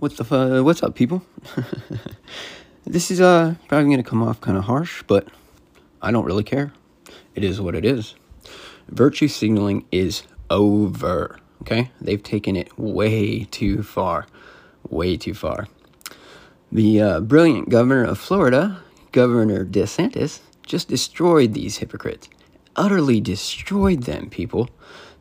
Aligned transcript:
What 0.00 0.16
the 0.16 0.24
fu- 0.24 0.64
what's 0.64 0.82
up, 0.82 0.94
people? 0.94 1.22
this 2.86 3.10
is 3.10 3.20
uh 3.20 3.56
probably 3.68 3.90
gonna 3.90 4.02
come 4.02 4.22
off 4.22 4.40
kind 4.40 4.56
of 4.56 4.64
harsh, 4.64 5.02
but 5.06 5.28
I 6.00 6.10
don't 6.10 6.24
really 6.24 6.42
care. 6.42 6.72
It 7.34 7.44
is 7.44 7.60
what 7.60 7.74
it 7.74 7.84
is. 7.84 8.14
Virtue 8.88 9.28
signaling 9.28 9.84
is 9.92 10.22
over. 10.48 11.38
Okay, 11.60 11.90
they've 12.00 12.22
taken 12.22 12.56
it 12.56 12.78
way 12.78 13.44
too 13.50 13.82
far, 13.82 14.26
way 14.88 15.18
too 15.18 15.34
far. 15.34 15.68
The 16.72 17.02
uh, 17.02 17.20
brilliant 17.20 17.68
governor 17.68 18.04
of 18.04 18.18
Florida, 18.18 18.80
Governor 19.12 19.66
DeSantis, 19.66 20.40
just 20.62 20.88
destroyed 20.88 21.52
these 21.52 21.76
hypocrites. 21.76 22.30
Utterly 22.74 23.20
destroyed 23.20 24.04
them, 24.04 24.30
people. 24.30 24.70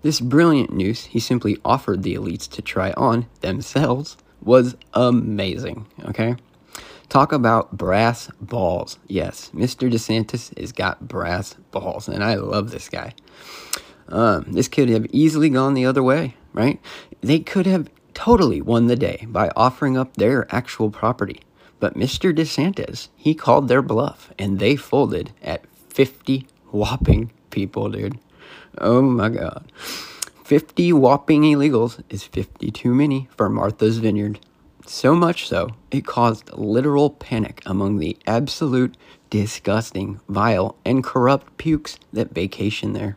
This 0.03 0.21
brilliant 0.21 0.71
news 0.71 1.03
he 1.03 1.19
simply 1.19 1.57
offered 1.65 2.03
the 2.03 2.15
elites 2.15 2.49
to 2.51 2.61
try 2.61 2.93
on 2.93 3.25
themselves 3.41 4.15
was 4.41 4.75
amazing, 4.93 5.85
okay? 6.05 6.35
Talk 7.09 7.31
about 7.31 7.75
brass 7.75 8.29
balls. 8.39 8.99
Yes, 9.07 9.49
Mr. 9.53 9.91
DeSantis 9.91 10.57
has 10.59 10.71
got 10.71 11.07
brass 11.07 11.55
balls, 11.71 12.07
and 12.07 12.23
I 12.23 12.35
love 12.35 12.71
this 12.71 12.87
guy. 12.87 13.13
Um, 14.07 14.45
this 14.51 14.67
could 14.67 14.89
have 14.89 15.07
easily 15.11 15.49
gone 15.49 15.73
the 15.73 15.85
other 15.85 16.03
way, 16.03 16.35
right? 16.53 16.79
They 17.21 17.39
could 17.39 17.65
have 17.65 17.89
totally 18.13 18.61
won 18.61 18.87
the 18.87 18.95
day 18.95 19.25
by 19.29 19.49
offering 19.55 19.97
up 19.97 20.15
their 20.15 20.53
actual 20.53 20.89
property. 20.89 21.41
But 21.79 21.95
Mr. 21.95 22.35
DeSantis, 22.35 23.07
he 23.15 23.33
called 23.33 23.67
their 23.67 23.81
bluff, 23.81 24.31
and 24.37 24.59
they 24.59 24.75
folded 24.75 25.31
at 25.41 25.65
50 25.89 26.45
whopping 26.71 27.31
people, 27.49 27.89
dude. 27.89 28.19
Oh 28.77 29.01
my 29.01 29.29
God. 29.29 29.71
50 30.49 30.93
whopping 30.93 31.43
illegals 31.43 32.01
is 32.09 32.23
50 32.23 32.71
too 32.71 32.91
many 32.91 33.29
for 33.37 33.49
Martha's 33.49 33.99
Vineyard. 33.99 34.39
So 34.83 35.13
much 35.13 35.47
so, 35.47 35.69
it 35.91 36.07
caused 36.07 36.51
literal 36.53 37.11
panic 37.11 37.61
among 37.67 37.99
the 37.99 38.17
absolute, 38.25 38.97
disgusting, 39.29 40.19
vile, 40.27 40.75
and 40.83 41.03
corrupt 41.03 41.55
pukes 41.59 41.99
that 42.11 42.33
vacation 42.33 42.93
there. 42.93 43.15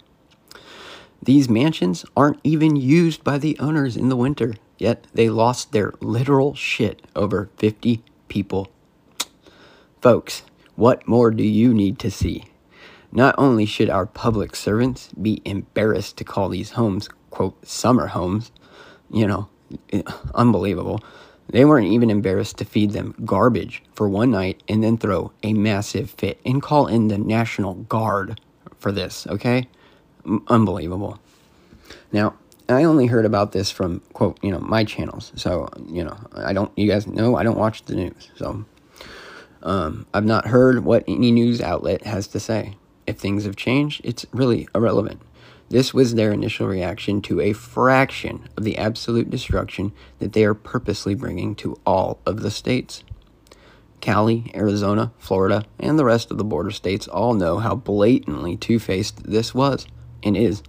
These 1.22 1.48
mansions 1.48 2.04
aren't 2.14 2.38
even 2.44 2.76
used 2.76 3.24
by 3.24 3.38
the 3.38 3.58
owners 3.58 3.96
in 3.96 4.10
the 4.10 4.16
winter, 4.16 4.56
yet 4.76 5.06
they 5.14 5.30
lost 5.30 5.72
their 5.72 5.94
literal 6.00 6.54
shit 6.54 7.00
over 7.16 7.48
50 7.56 8.02
people. 8.28 8.68
Folks, 10.02 10.42
what 10.76 11.08
more 11.08 11.30
do 11.30 11.44
you 11.44 11.72
need 11.72 11.98
to 12.00 12.10
see? 12.10 12.44
Not 13.10 13.34
only 13.38 13.64
should 13.64 13.88
our 13.88 14.04
public 14.04 14.54
servants 14.54 15.08
be 15.12 15.40
embarrassed 15.46 16.18
to 16.18 16.24
call 16.24 16.50
these 16.50 16.72
homes, 16.72 17.08
quote, 17.32 17.66
summer 17.66 18.06
homes, 18.06 18.52
you 19.10 19.26
know, 19.26 19.48
unbelievable. 20.34 21.02
They 21.48 21.64
weren't 21.64 21.88
even 21.88 22.08
embarrassed 22.08 22.58
to 22.58 22.64
feed 22.64 22.92
them 22.92 23.14
garbage 23.24 23.82
for 23.92 24.08
one 24.08 24.30
night 24.30 24.62
and 24.68 24.82
then 24.82 24.96
throw 24.96 25.32
a 25.42 25.52
massive 25.52 26.10
fit 26.10 26.40
and 26.46 26.62
call 26.62 26.86
in 26.86 27.08
the 27.08 27.18
National 27.18 27.74
Guard 27.74 28.40
for 28.78 28.92
this, 28.92 29.26
okay? 29.26 29.68
unbelievable. 30.48 31.18
Now, 32.12 32.34
I 32.68 32.84
only 32.84 33.06
heard 33.06 33.26
about 33.26 33.52
this 33.52 33.70
from 33.70 34.00
quote, 34.12 34.38
you 34.42 34.50
know, 34.50 34.60
my 34.60 34.84
channels. 34.84 35.32
So, 35.34 35.68
you 35.88 36.04
know, 36.04 36.16
I 36.34 36.52
don't 36.52 36.70
you 36.76 36.88
guys 36.88 37.06
know 37.06 37.36
I 37.36 37.42
don't 37.42 37.58
watch 37.58 37.84
the 37.84 37.96
news. 37.96 38.30
So, 38.36 38.64
um, 39.62 40.06
I've 40.14 40.24
not 40.24 40.46
heard 40.46 40.84
what 40.84 41.04
any 41.06 41.30
news 41.30 41.60
outlet 41.60 42.04
has 42.04 42.28
to 42.28 42.40
say. 42.40 42.76
If 43.06 43.18
things 43.18 43.44
have 43.44 43.56
changed, 43.56 44.00
it's 44.04 44.24
really 44.32 44.68
irrelevant. 44.74 45.20
This 45.72 45.94
was 45.94 46.14
their 46.14 46.32
initial 46.32 46.66
reaction 46.66 47.22
to 47.22 47.40
a 47.40 47.54
fraction 47.54 48.46
of 48.58 48.64
the 48.64 48.76
absolute 48.76 49.30
destruction 49.30 49.94
that 50.18 50.34
they 50.34 50.44
are 50.44 50.52
purposely 50.52 51.14
bringing 51.14 51.54
to 51.54 51.80
all 51.86 52.20
of 52.26 52.42
the 52.42 52.50
states. 52.50 53.02
Cali, 54.02 54.50
Arizona, 54.54 55.12
Florida, 55.16 55.64
and 55.80 55.98
the 55.98 56.04
rest 56.04 56.30
of 56.30 56.36
the 56.36 56.44
border 56.44 56.72
states 56.72 57.08
all 57.08 57.32
know 57.32 57.56
how 57.56 57.74
blatantly 57.74 58.54
two 58.54 58.78
faced 58.78 59.22
this 59.22 59.54
was 59.54 59.86
and 60.22 60.36
is. 60.36 60.62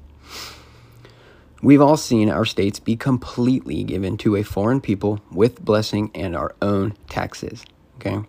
We've 1.61 1.81
all 1.81 1.97
seen 1.97 2.29
our 2.29 2.45
states 2.45 2.79
be 2.79 2.95
completely 2.95 3.83
given 3.83 4.16
to 4.19 4.38
a 4.38 4.44
foreign 4.44 4.79
people 4.79 5.19
with 5.33 5.66
blessing 5.66 6.11
and 6.16 6.33
our 6.33 6.55
own 6.61 6.94
taxes. 7.09 7.66
Okay? 7.97 8.22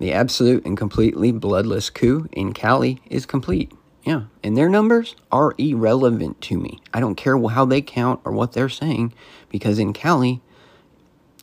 The 0.00 0.12
absolute 0.12 0.66
and 0.66 0.76
completely 0.76 1.30
bloodless 1.30 1.88
coup 1.88 2.26
in 2.32 2.52
Cali 2.52 3.00
is 3.08 3.26
complete. 3.26 3.70
Yeah, 4.10 4.22
and 4.42 4.56
their 4.56 4.68
numbers 4.68 5.14
are 5.30 5.54
irrelevant 5.56 6.40
to 6.40 6.58
me. 6.58 6.80
I 6.92 6.98
don't 6.98 7.14
care 7.14 7.38
how 7.46 7.64
they 7.64 7.80
count 7.80 8.18
or 8.24 8.32
what 8.32 8.54
they're 8.54 8.68
saying 8.68 9.14
because 9.48 9.78
in 9.78 9.92
Cali, 9.92 10.42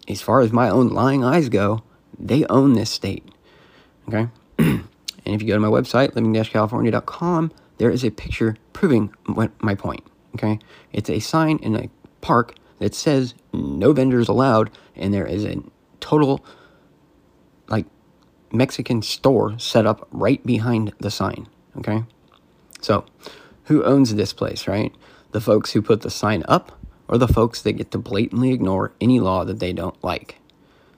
as 0.10 0.22
far 0.22 0.42
as 0.42 0.52
my 0.52 0.70
own 0.70 0.90
lying 0.90 1.24
eyes 1.24 1.48
go, 1.48 1.84
they 2.20 2.44
own 2.48 2.74
this 2.74 2.90
state. 2.90 3.24
Okay? 4.10 4.28
and 4.60 4.84
if 5.24 5.42
you 5.42 5.48
go 5.48 5.54
to 5.54 5.62
my 5.62 5.70
website, 5.70 6.14
living-california.com, 6.14 7.54
there 7.78 7.90
is 7.90 8.04
a 8.04 8.12
picture 8.12 8.58
proving 8.74 9.16
my 9.60 9.74
point. 9.74 10.04
Okay, 10.36 10.60
it's 10.92 11.10
a 11.10 11.20
sign 11.20 11.60
in 11.60 11.74
a 11.74 11.90
park 12.20 12.54
that 12.80 12.94
says 12.94 13.34
no 13.54 13.94
vendors 13.94 14.28
allowed, 14.28 14.72
and 14.94 15.14
there 15.14 15.26
is 15.26 15.46
a 15.46 15.64
total 16.02 16.44
like 17.70 17.86
Mexican 18.52 19.02
store 19.02 19.58
set 19.58 19.86
up 19.86 20.06
right 20.12 20.46
behind 20.46 20.92
the 21.00 21.10
sign. 21.10 21.48
Okay, 21.78 22.04
so 22.82 23.06
who 23.66 23.84
owns 23.84 24.16
this 24.16 24.34
place, 24.34 24.68
right? 24.68 24.94
The 25.32 25.42
folks 25.42 25.72
who 25.72 25.82
put 25.82 26.02
the 26.02 26.10
sign 26.10 26.44
up, 26.48 26.80
or 27.08 27.18
the 27.18 27.28
folks 27.28 27.62
that 27.62 27.74
get 27.74 27.92
to 27.92 27.98
blatantly 27.98 28.52
ignore 28.52 28.94
any 29.00 29.20
law 29.20 29.46
that 29.46 29.60
they 29.60 29.74
don't 29.74 30.02
like? 30.04 30.40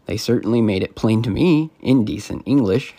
They 0.05 0.17
certainly 0.17 0.61
made 0.61 0.81
it 0.81 0.95
plain 0.95 1.21
to 1.21 1.29
me 1.29 1.69
in 1.81 2.03
decent 2.03 2.41
English 2.47 2.95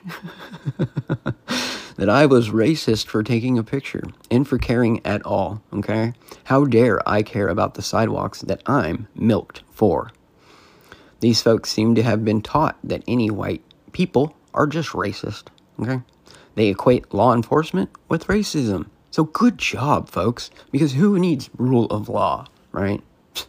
that 1.97 2.09
I 2.09 2.25
was 2.27 2.51
racist 2.51 3.07
for 3.07 3.25
taking 3.25 3.59
a 3.59 3.65
picture 3.65 4.05
and 4.31 4.47
for 4.47 4.59
caring 4.59 5.05
at 5.05 5.27
all, 5.27 5.61
okay? 5.73 6.13
How 6.45 6.65
dare 6.65 7.07
I 7.09 7.23
care 7.23 7.49
about 7.49 7.75
the 7.75 7.83
sidewalks 7.83 8.43
that 8.43 8.63
I'm 8.65 9.09
milked 9.17 9.63
for? 9.73 10.13
These 11.19 11.43
folks 11.43 11.71
seem 11.71 11.97
to 11.97 12.03
have 12.05 12.25
been 12.25 12.43
taught 12.43 12.79
that 12.85 13.03
any 13.09 13.29
white 13.29 13.65
people 13.91 14.37
are 14.55 14.69
just 14.69 14.91
racist, 14.91 15.49
okay? 15.81 16.03
They 16.55 16.69
equate 16.69 17.15
law 17.15 17.35
enforcement 17.35 17.91
with 18.09 18.27
racism. 18.27 18.87
So 19.11 19.25
good 19.25 19.59
job, 19.59 20.09
folks, 20.09 20.51
because 20.71 20.93
who 20.93 21.19
needs 21.19 21.51
rule 21.57 21.87
of 21.87 22.09
law, 22.09 22.47
right? 22.73 23.03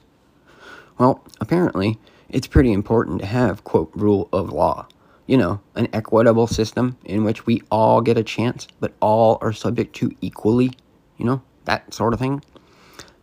Well, 0.98 1.24
apparently, 1.40 1.98
it's 2.30 2.46
pretty 2.46 2.72
important 2.72 3.22
to 3.22 3.26
have, 3.26 3.64
quote, 3.64 3.90
rule 3.96 4.30
of 4.32 4.52
law 4.52 4.88
you 5.32 5.38
know, 5.38 5.62
an 5.76 5.88
equitable 5.94 6.46
system 6.46 6.98
in 7.06 7.24
which 7.24 7.46
we 7.46 7.62
all 7.72 8.02
get 8.02 8.18
a 8.18 8.24
chance, 8.24 8.68
but 8.82 8.94
all 9.00 9.38
are 9.40 9.54
subject 9.54 9.96
to 9.96 10.12
equally, 10.20 10.74
you 11.18 11.24
know, 11.24 11.42
that 11.64 11.94
sort 11.94 12.14
of 12.14 12.20
thing. 12.20 12.44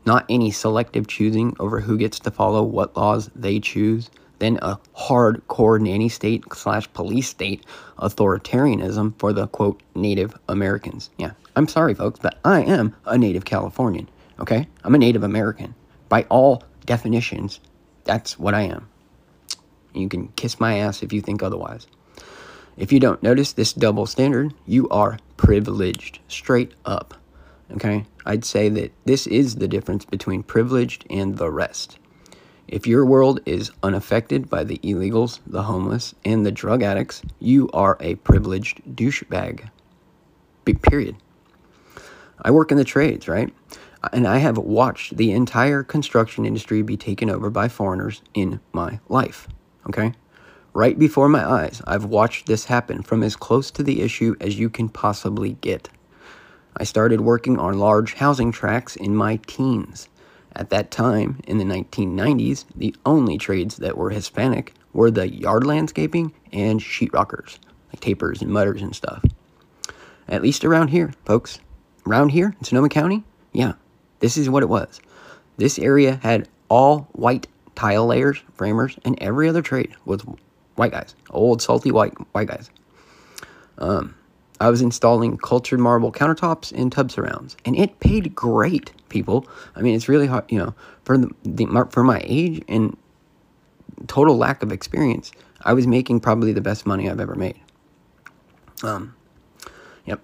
Not 0.07 0.25
any 0.27 0.51
selective 0.51 1.07
choosing 1.07 1.55
over 1.61 1.81
who 1.81 1.99
gets 1.99 2.19
to 2.21 2.31
follow 2.31 2.63
what 2.63 2.97
laws 2.97 3.31
they 3.37 3.61
choose, 3.61 4.09
then 4.39 4.59
a 4.63 4.79
hardcore 4.97 5.81
nanny 5.81 6.09
state 6.09 6.45
slash 6.55 6.93
police 6.93 7.29
state 7.29 7.65
authoritarianism 7.99 9.19
for 9.19 9.33
the 9.33 9.47
quote 9.49 9.83
Native 9.95 10.37
Americans. 10.49 11.11
Yeah, 11.19 11.33
I'm 11.57 11.69
sorry, 11.69 11.95
folks, 11.95 12.21
but 12.21 12.39
I 12.45 12.63
am 12.63 12.95
a 13.05 13.19
Native 13.19 13.45
Californian, 13.45 14.09
okay? 14.41 14.69
I'm 14.85 14.95
a 14.95 14.99
Native 14.99 15.23
American. 15.23 15.75
By 16.09 16.23
all 16.25 16.63
definitions, 16.87 17.61
that's 18.05 18.39
what 18.39 18.55
I 18.55 18.63
am. 18.63 18.89
You 19.95 20.09
can 20.09 20.29
kiss 20.29 20.61
my 20.61 20.79
ass 20.79 21.03
if 21.03 21.13
you 21.13 21.21
think 21.21 21.43
otherwise. 21.43 21.87
If 22.77 22.93
you 22.93 23.01
don't 23.01 23.23
notice 23.23 23.53
this 23.53 23.73
double 23.73 24.07
standard, 24.07 24.55
you 24.65 24.89
are 24.91 25.19
privileged, 25.37 26.21
straight 26.29 26.73
up. 26.85 27.15
Okay? 27.73 28.07
I'd 28.25 28.45
say 28.45 28.69
that 28.69 28.93
this 29.05 29.27
is 29.27 29.57
the 29.57 29.69
difference 29.69 30.05
between 30.05 30.43
privileged 30.45 31.05
and 31.11 31.37
the 31.37 31.51
rest. 31.51 31.99
If 32.69 32.87
your 32.87 33.07
world 33.07 33.41
is 33.47 33.71
unaffected 33.83 34.51
by 34.51 34.63
the 34.63 34.77
illegals, 34.85 35.41
the 35.47 35.63
homeless, 35.63 36.15
and 36.23 36.45
the 36.45 36.53
drug 36.53 36.83
addicts, 36.83 37.23
you 37.41 37.71
are 37.73 37.97
a 37.99 38.17
privileged 38.17 38.83
douchebag. 38.95 39.71
Big 40.67 40.83
period. 40.83 41.17
I 42.43 42.51
work 42.51 42.71
in 42.71 42.77
the 42.77 42.85
trades, 42.85 43.27
right? 43.27 43.51
And 44.13 44.29
I 44.29 44.37
have 44.37 44.59
watched 44.59 45.17
the 45.17 45.33
entire 45.33 45.83
construction 45.83 46.45
industry 46.45 46.83
be 46.83 46.99
taken 46.99 47.31
over 47.31 47.49
by 47.49 47.69
foreigners 47.69 48.21
in 48.35 48.61
my 48.73 49.01
life. 49.09 49.49
Okay? 49.87 50.13
Right 50.75 50.99
before 50.99 51.31
my 51.31 51.45
eyes, 51.45 51.81
I've 51.87 52.05
watched 52.05 52.47
this 52.47 52.67
happen 52.67 53.03
from 53.03 53.23
as 53.23 53.35
close 53.35 53.71
to 53.73 53.83
the 53.83 54.03
issue 54.03 54.37
as 54.43 54.59
you 54.59 54.69
can 54.69 54.91
possibly 54.91 55.57
get. 55.63 55.89
I 56.77 56.85
started 56.85 57.23
working 57.23 57.59
on 57.59 57.79
large 57.79 58.13
housing 58.13 58.53
tracts 58.53 58.95
in 58.95 59.17
my 59.17 59.41
teens. 59.47 60.09
At 60.55 60.71
that 60.71 60.91
time, 60.91 61.41
in 61.47 61.59
the 61.59 61.65
1990s, 61.65 62.65
the 62.75 62.95
only 63.07 63.39
trades 63.39 63.77
that 63.77 63.97
were 63.97 64.11
Hispanic 64.11 64.75
were 64.93 65.11
the 65.11 65.29
yard 65.29 65.67
landscaping 65.67 66.33
and 66.53 66.81
sheetrockers, 66.81 67.59
like 67.89 68.01
tapers 68.01 68.43
and 68.43 68.51
mudders 68.51 68.83
and 68.83 68.95
stuff. 68.95 69.25
At 70.29 70.43
least 70.43 70.65
around 70.65 70.89
here, 70.89 71.13
folks. 71.25 71.61
Around 72.07 72.31
here 72.31 72.55
in 72.59 72.65
Sonoma 72.65 72.89
County, 72.89 73.23
yeah, 73.53 73.75
this 74.21 74.37
is 74.37 74.49
what 74.49 74.63
it 74.63 74.69
was. 74.69 75.01
This 75.59 75.79
area 75.79 76.19
had 76.23 76.49
all 76.69 77.09
white 77.13 77.47
tile 77.75 78.07
layers, 78.07 78.43
framers, 78.55 78.99
and 79.05 79.21
every 79.21 79.49
other 79.49 79.63
trade 79.63 79.95
was 80.05 80.23
white 80.77 80.93
guys, 80.93 81.15
old 81.31 81.61
salty 81.61 81.91
white 81.91 82.15
white 82.33 82.49
guys. 82.49 82.71
Um, 83.79 84.15
I 84.61 84.71
was 84.71 84.83
installing 84.83 85.39
cultured 85.39 85.81
marble 85.81 86.11
countertops 86.11 86.73
and 86.73 86.91
tub 86.91 87.11
surrounds, 87.11 87.57
and 87.65 87.77
it 87.77 88.01
paid 88.01 88.35
great, 88.35 88.93
people. 89.09 89.47
I 89.77 89.83
mean, 89.83 89.95
it's 89.95 90.09
really 90.09 90.27
hard, 90.27 90.45
you 90.49 90.59
know, 90.59 90.75
for 91.05 91.17
the, 91.17 91.31
the 91.45 91.87
for 91.91 92.03
my 92.03 92.21
age 92.25 92.63
and 92.69 92.97
total 94.07 94.37
lack 94.37 94.63
of 94.63 94.73
experience. 94.73 95.33
I 95.63 95.73
was 95.73 95.87
making 95.87 96.21
probably 96.21 96.53
the 96.53 96.61
best 96.61 96.87
money 96.87 97.11
I've 97.11 97.21
ever 97.21 97.35
made. 97.35 97.59
Um, 98.83 99.15
yep. 100.07 100.21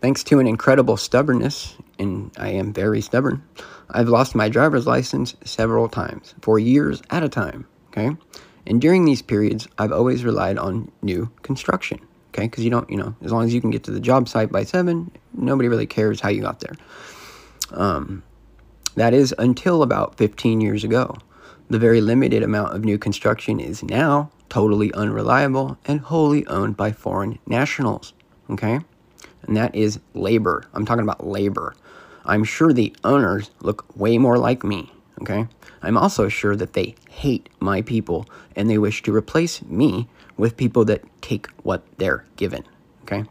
Thanks 0.00 0.22
to 0.24 0.38
an 0.38 0.46
incredible 0.46 0.96
stubbornness, 0.96 1.76
and 1.98 2.30
I 2.38 2.50
am 2.50 2.72
very 2.72 3.00
stubborn, 3.00 3.42
I've 3.90 4.08
lost 4.08 4.34
my 4.34 4.48
driver's 4.48 4.86
license 4.86 5.36
several 5.44 5.88
times 5.88 6.34
for 6.42 6.58
years 6.58 7.02
at 7.10 7.22
a 7.22 7.28
time. 7.28 7.66
Okay. 7.88 8.16
And 8.66 8.80
during 8.80 9.04
these 9.04 9.22
periods, 9.22 9.68
I've 9.78 9.92
always 9.92 10.24
relied 10.24 10.58
on 10.58 10.90
new 11.00 11.30
construction. 11.42 12.00
Okay. 12.36 12.46
Because 12.46 12.64
you 12.64 12.70
don't, 12.70 12.88
you 12.90 12.98
know, 12.98 13.14
as 13.22 13.32
long 13.32 13.44
as 13.44 13.54
you 13.54 13.60
can 13.62 13.70
get 13.70 13.84
to 13.84 13.90
the 13.90 14.00
job 14.00 14.28
site 14.28 14.52
by 14.52 14.64
seven, 14.64 15.10
nobody 15.32 15.68
really 15.68 15.86
cares 15.86 16.20
how 16.20 16.28
you 16.28 16.42
got 16.42 16.60
there. 16.60 16.74
Um, 17.70 18.22
that 18.94 19.14
is 19.14 19.34
until 19.38 19.82
about 19.82 20.16
15 20.18 20.60
years 20.60 20.84
ago. 20.84 21.16
The 21.70 21.78
very 21.78 22.00
limited 22.00 22.42
amount 22.42 22.74
of 22.74 22.84
new 22.84 22.98
construction 22.98 23.58
is 23.58 23.82
now 23.82 24.30
totally 24.50 24.92
unreliable 24.92 25.78
and 25.86 26.00
wholly 26.00 26.46
owned 26.46 26.76
by 26.76 26.92
foreign 26.92 27.38
nationals. 27.46 28.12
Okay? 28.50 28.80
And 29.42 29.56
that 29.56 29.74
is 29.74 29.98
labor. 30.14 30.64
I'm 30.74 30.84
talking 30.84 31.02
about 31.02 31.26
labor. 31.26 31.74
I'm 32.26 32.44
sure 32.44 32.72
the 32.72 32.94
owners 33.02 33.50
look 33.60 33.84
way 33.96 34.18
more 34.18 34.38
like 34.38 34.62
me. 34.62 34.92
Okay? 35.22 35.46
I'm 35.82 35.96
also 35.96 36.28
sure 36.28 36.54
that 36.54 36.74
they 36.74 36.94
hate 37.08 37.48
my 37.60 37.80
people 37.82 38.28
and 38.54 38.68
they 38.68 38.78
wish 38.78 39.02
to 39.04 39.14
replace 39.14 39.62
me 39.62 40.08
with 40.36 40.56
people 40.56 40.84
that 40.86 41.02
take 41.20 41.48
what 41.62 41.84
they're 41.98 42.24
given. 42.36 42.64
Okay? 43.02 43.24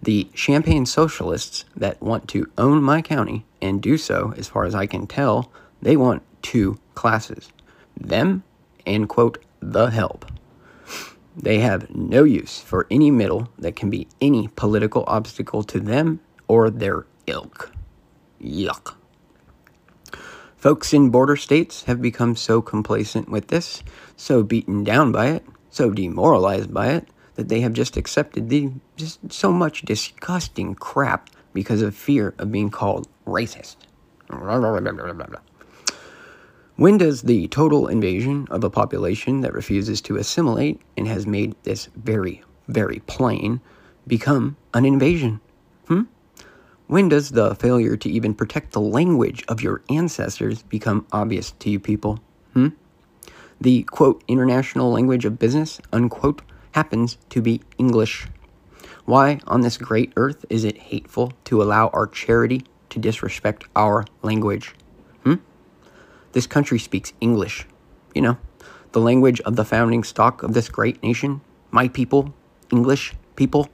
The 0.00 0.28
Champagne 0.34 0.86
socialists 0.86 1.64
that 1.76 2.00
want 2.00 2.28
to 2.28 2.50
own 2.56 2.82
my 2.82 3.02
county 3.02 3.44
and 3.60 3.82
do 3.82 3.98
so, 3.98 4.32
as 4.36 4.48
far 4.48 4.64
as 4.64 4.74
I 4.74 4.86
can 4.86 5.06
tell, 5.06 5.52
they 5.82 5.96
want 5.96 6.22
two 6.42 6.78
classes 6.94 7.50
them 8.00 8.44
and 8.86 9.08
quote 9.08 9.44
the 9.60 9.86
help. 9.86 10.30
They 11.36 11.58
have 11.58 11.94
no 11.94 12.24
use 12.24 12.60
for 12.60 12.86
any 12.90 13.10
middle 13.10 13.48
that 13.58 13.76
can 13.76 13.90
be 13.90 14.08
any 14.20 14.48
political 14.48 15.04
obstacle 15.06 15.62
to 15.64 15.80
them 15.80 16.20
or 16.46 16.70
their 16.70 17.06
ilk. 17.26 17.72
Yuck. 18.42 18.94
Folks 20.56 20.92
in 20.92 21.10
border 21.10 21.36
states 21.36 21.84
have 21.84 22.02
become 22.02 22.34
so 22.34 22.60
complacent 22.60 23.28
with 23.28 23.48
this, 23.48 23.84
so 24.16 24.42
beaten 24.42 24.82
down 24.82 25.12
by 25.12 25.26
it, 25.28 25.44
so 25.78 25.90
demoralized 25.90 26.74
by 26.74 26.88
it, 26.88 27.08
that 27.36 27.48
they 27.48 27.60
have 27.60 27.72
just 27.72 27.96
accepted 27.96 28.48
the 28.48 28.72
just 28.96 29.32
so 29.32 29.52
much 29.52 29.82
disgusting 29.82 30.74
crap 30.74 31.30
because 31.52 31.82
of 31.82 31.94
fear 31.94 32.34
of 32.38 32.50
being 32.50 32.68
called 32.68 33.06
racist. 33.24 33.76
When 36.74 36.98
does 36.98 37.22
the 37.22 37.46
total 37.46 37.86
invasion 37.86 38.48
of 38.50 38.64
a 38.64 38.70
population 38.70 39.40
that 39.42 39.54
refuses 39.54 40.00
to 40.02 40.16
assimilate 40.16 40.80
and 40.96 41.06
has 41.06 41.28
made 41.28 41.54
this 41.62 41.88
very, 41.94 42.42
very 42.66 42.98
plain 43.06 43.60
become 44.08 44.56
an 44.74 44.84
invasion? 44.84 45.40
Hmm? 45.86 46.02
When 46.88 47.08
does 47.08 47.30
the 47.30 47.54
failure 47.54 47.96
to 47.96 48.10
even 48.10 48.34
protect 48.34 48.72
the 48.72 48.80
language 48.80 49.44
of 49.46 49.62
your 49.62 49.82
ancestors 49.88 50.62
become 50.64 51.06
obvious 51.12 51.52
to 51.60 51.70
you 51.70 51.78
people? 51.78 52.18
Hmm? 52.54 52.70
The 53.60 53.82
quote, 53.84 54.22
international 54.28 54.92
language 54.92 55.24
of 55.24 55.38
business, 55.38 55.80
unquote, 55.92 56.42
happens 56.72 57.18
to 57.30 57.42
be 57.42 57.60
English. 57.76 58.28
Why 59.04 59.40
on 59.46 59.62
this 59.62 59.78
great 59.78 60.12
earth 60.16 60.44
is 60.48 60.64
it 60.64 60.78
hateful 60.78 61.32
to 61.44 61.62
allow 61.62 61.88
our 61.88 62.06
charity 62.06 62.62
to 62.90 62.98
disrespect 62.98 63.64
our 63.74 64.04
language? 64.22 64.74
Hmm? 65.24 65.36
This 66.32 66.46
country 66.46 66.78
speaks 66.78 67.12
English. 67.20 67.66
You 68.14 68.22
know, 68.22 68.38
the 68.92 69.00
language 69.00 69.40
of 69.40 69.56
the 69.56 69.64
founding 69.64 70.04
stock 70.04 70.42
of 70.42 70.54
this 70.54 70.68
great 70.68 71.02
nation. 71.02 71.40
My 71.70 71.88
people, 71.88 72.34
English 72.70 73.14
people. 73.34 73.68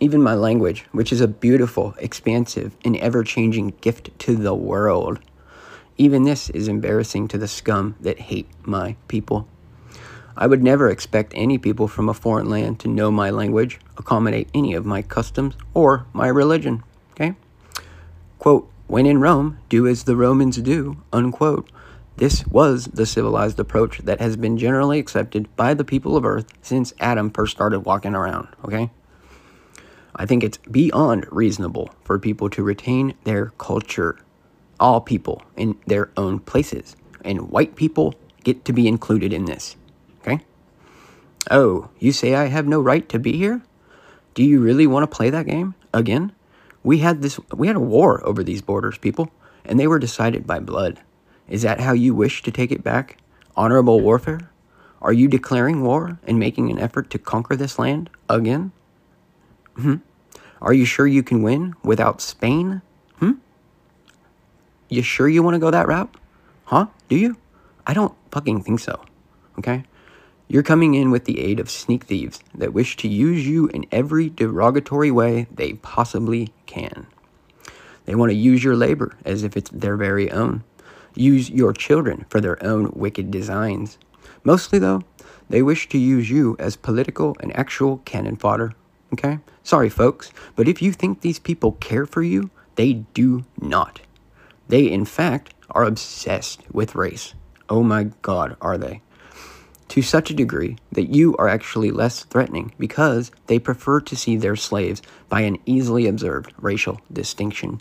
Even 0.00 0.22
my 0.22 0.34
language, 0.34 0.84
which 0.90 1.12
is 1.12 1.20
a 1.20 1.28
beautiful, 1.28 1.94
expansive, 1.98 2.76
and 2.84 2.96
ever 2.96 3.22
changing 3.22 3.74
gift 3.80 4.10
to 4.20 4.34
the 4.34 4.54
world. 4.54 5.20
Even 6.02 6.24
this 6.24 6.50
is 6.50 6.66
embarrassing 6.66 7.28
to 7.28 7.38
the 7.38 7.46
scum 7.46 7.94
that 8.00 8.18
hate 8.18 8.48
my 8.66 8.96
people. 9.06 9.46
I 10.36 10.48
would 10.48 10.60
never 10.60 10.90
expect 10.90 11.32
any 11.36 11.58
people 11.58 11.86
from 11.86 12.08
a 12.08 12.12
foreign 12.12 12.50
land 12.50 12.80
to 12.80 12.88
know 12.88 13.12
my 13.12 13.30
language, 13.30 13.78
accommodate 13.96 14.48
any 14.52 14.74
of 14.74 14.84
my 14.84 15.02
customs, 15.02 15.54
or 15.74 16.06
my 16.12 16.26
religion. 16.26 16.82
Okay? 17.12 17.36
Quote, 18.40 18.68
when 18.88 19.06
in 19.06 19.20
Rome, 19.20 19.58
do 19.68 19.86
as 19.86 20.02
the 20.02 20.16
Romans 20.16 20.56
do, 20.56 21.00
unquote. 21.12 21.70
This 22.16 22.44
was 22.48 22.86
the 22.86 23.06
civilized 23.06 23.60
approach 23.60 23.98
that 23.98 24.20
has 24.20 24.36
been 24.36 24.58
generally 24.58 24.98
accepted 24.98 25.54
by 25.54 25.72
the 25.72 25.84
people 25.84 26.16
of 26.16 26.24
Earth 26.24 26.52
since 26.62 26.92
Adam 26.98 27.30
first 27.30 27.52
started 27.52 27.86
walking 27.86 28.16
around, 28.16 28.48
okay? 28.64 28.90
I 30.16 30.26
think 30.26 30.42
it's 30.42 30.58
beyond 30.58 31.28
reasonable 31.30 31.94
for 32.02 32.18
people 32.18 32.50
to 32.50 32.64
retain 32.64 33.14
their 33.22 33.52
culture, 33.56 34.18
all 34.82 35.00
people 35.00 35.40
in 35.56 35.78
their 35.86 36.10
own 36.16 36.40
places, 36.40 36.96
and 37.24 37.50
white 37.50 37.76
people 37.76 38.14
get 38.42 38.64
to 38.64 38.72
be 38.72 38.88
included 38.88 39.32
in 39.32 39.44
this, 39.44 39.76
okay? 40.20 40.40
Oh, 41.50 41.88
you 42.00 42.10
say 42.10 42.34
I 42.34 42.46
have 42.46 42.66
no 42.66 42.80
right 42.80 43.08
to 43.08 43.20
be 43.20 43.36
here? 43.36 43.62
Do 44.34 44.42
you 44.42 44.60
really 44.60 44.88
want 44.88 45.08
to 45.08 45.16
play 45.16 45.30
that 45.30 45.46
game 45.46 45.76
again? 45.94 46.32
We 46.82 46.98
had 46.98 47.22
this 47.22 47.38
we 47.54 47.68
had 47.68 47.76
a 47.76 47.80
war 47.80 48.26
over 48.26 48.42
these 48.42 48.60
borders, 48.60 48.98
people, 48.98 49.30
and 49.64 49.78
they 49.78 49.86
were 49.86 50.00
decided 50.00 50.48
by 50.48 50.58
blood. 50.58 51.00
Is 51.48 51.62
that 51.62 51.80
how 51.80 51.92
you 51.92 52.12
wish 52.12 52.42
to 52.42 52.50
take 52.50 52.72
it 52.72 52.82
back? 52.82 53.18
Honorable 53.56 54.00
warfare? 54.00 54.50
Are 55.00 55.12
you 55.12 55.28
declaring 55.28 55.82
war 55.82 56.18
and 56.24 56.38
making 56.38 56.70
an 56.70 56.80
effort 56.80 57.08
to 57.10 57.18
conquer 57.18 57.54
this 57.54 57.78
land 57.78 58.10
again? 58.28 58.72
Hmm? 59.76 59.96
Are 60.60 60.72
you 60.72 60.84
sure 60.84 61.06
you 61.06 61.22
can 61.22 61.42
win 61.42 61.74
without 61.84 62.20
Spain? 62.20 62.82
You 64.92 65.00
sure 65.00 65.26
you 65.26 65.42
want 65.42 65.54
to 65.54 65.58
go 65.58 65.70
that 65.70 65.88
route? 65.88 66.14
Huh? 66.64 66.88
Do 67.08 67.16
you? 67.16 67.38
I 67.86 67.94
don't 67.94 68.14
fucking 68.30 68.62
think 68.62 68.78
so. 68.78 69.02
Okay? 69.58 69.84
You're 70.48 70.62
coming 70.62 70.92
in 70.92 71.10
with 71.10 71.24
the 71.24 71.40
aid 71.40 71.60
of 71.60 71.70
sneak 71.70 72.04
thieves 72.04 72.40
that 72.54 72.74
wish 72.74 72.98
to 72.98 73.08
use 73.08 73.46
you 73.46 73.68
in 73.68 73.86
every 73.90 74.28
derogatory 74.28 75.10
way 75.10 75.46
they 75.50 75.72
possibly 75.72 76.52
can. 76.66 77.06
They 78.04 78.14
want 78.14 78.32
to 78.32 78.36
use 78.36 78.62
your 78.62 78.76
labor 78.76 79.16
as 79.24 79.44
if 79.44 79.56
it's 79.56 79.70
their 79.70 79.96
very 79.96 80.30
own, 80.30 80.62
use 81.14 81.48
your 81.48 81.72
children 81.72 82.26
for 82.28 82.42
their 82.42 82.62
own 82.62 82.92
wicked 82.94 83.30
designs. 83.30 83.96
Mostly, 84.44 84.78
though, 84.78 85.04
they 85.48 85.62
wish 85.62 85.88
to 85.88 85.96
use 85.96 86.28
you 86.28 86.54
as 86.58 86.76
political 86.76 87.34
and 87.40 87.56
actual 87.56 88.02
cannon 88.04 88.36
fodder. 88.36 88.74
Okay? 89.14 89.38
Sorry, 89.62 89.88
folks, 89.88 90.32
but 90.54 90.68
if 90.68 90.82
you 90.82 90.92
think 90.92 91.22
these 91.22 91.38
people 91.38 91.72
care 91.80 92.04
for 92.04 92.22
you, 92.22 92.50
they 92.74 92.92
do 93.14 93.46
not. 93.58 94.02
They, 94.72 94.90
in 94.90 95.04
fact, 95.04 95.52
are 95.70 95.84
obsessed 95.84 96.62
with 96.72 96.94
race. 96.94 97.34
Oh 97.68 97.82
my 97.82 98.04
God, 98.22 98.56
are 98.62 98.78
they? 98.78 99.02
to 99.92 100.00
such 100.00 100.30
a 100.30 100.34
degree 100.34 100.78
that 100.92 101.14
you 101.14 101.36
are 101.36 101.48
actually 101.48 101.90
less 101.90 102.24
threatening 102.24 102.72
because 102.78 103.30
they 103.46 103.58
prefer 103.58 104.00
to 104.00 104.16
see 104.16 104.38
their 104.38 104.56
slaves 104.56 105.02
by 105.28 105.42
an 105.42 105.58
easily 105.66 106.06
observed 106.06 106.54
racial 106.56 106.98
distinction. 107.12 107.78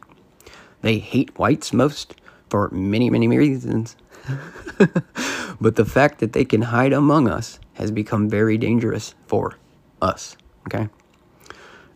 They 0.81 0.99
hate 0.99 1.39
whites 1.39 1.71
most 1.71 2.15
for 2.49 2.69
many, 2.71 3.09
many 3.09 3.29
reasons. 3.29 3.95
but 5.61 5.77
the 5.77 5.85
fact 5.85 6.19
that 6.19 6.33
they 6.33 6.43
can 6.43 6.63
hide 6.63 6.91
among 6.91 7.29
us 7.29 7.61
has 7.75 7.91
become 7.91 8.29
very 8.29 8.57
dangerous 8.57 9.15
for 9.27 9.57
us. 10.01 10.35
Okay? 10.67 10.89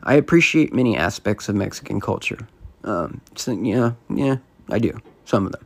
I 0.04 0.14
appreciate 0.14 0.74
many 0.74 0.96
aspects 0.96 1.50
of 1.50 1.56
Mexican 1.56 2.00
culture. 2.00 2.48
Um, 2.86 3.20
so, 3.36 3.52
yeah, 3.52 3.92
yeah, 4.10 4.38
I 4.70 4.80
do. 4.80 5.00
Some 5.26 5.46
of 5.46 5.52
them. 5.52 5.66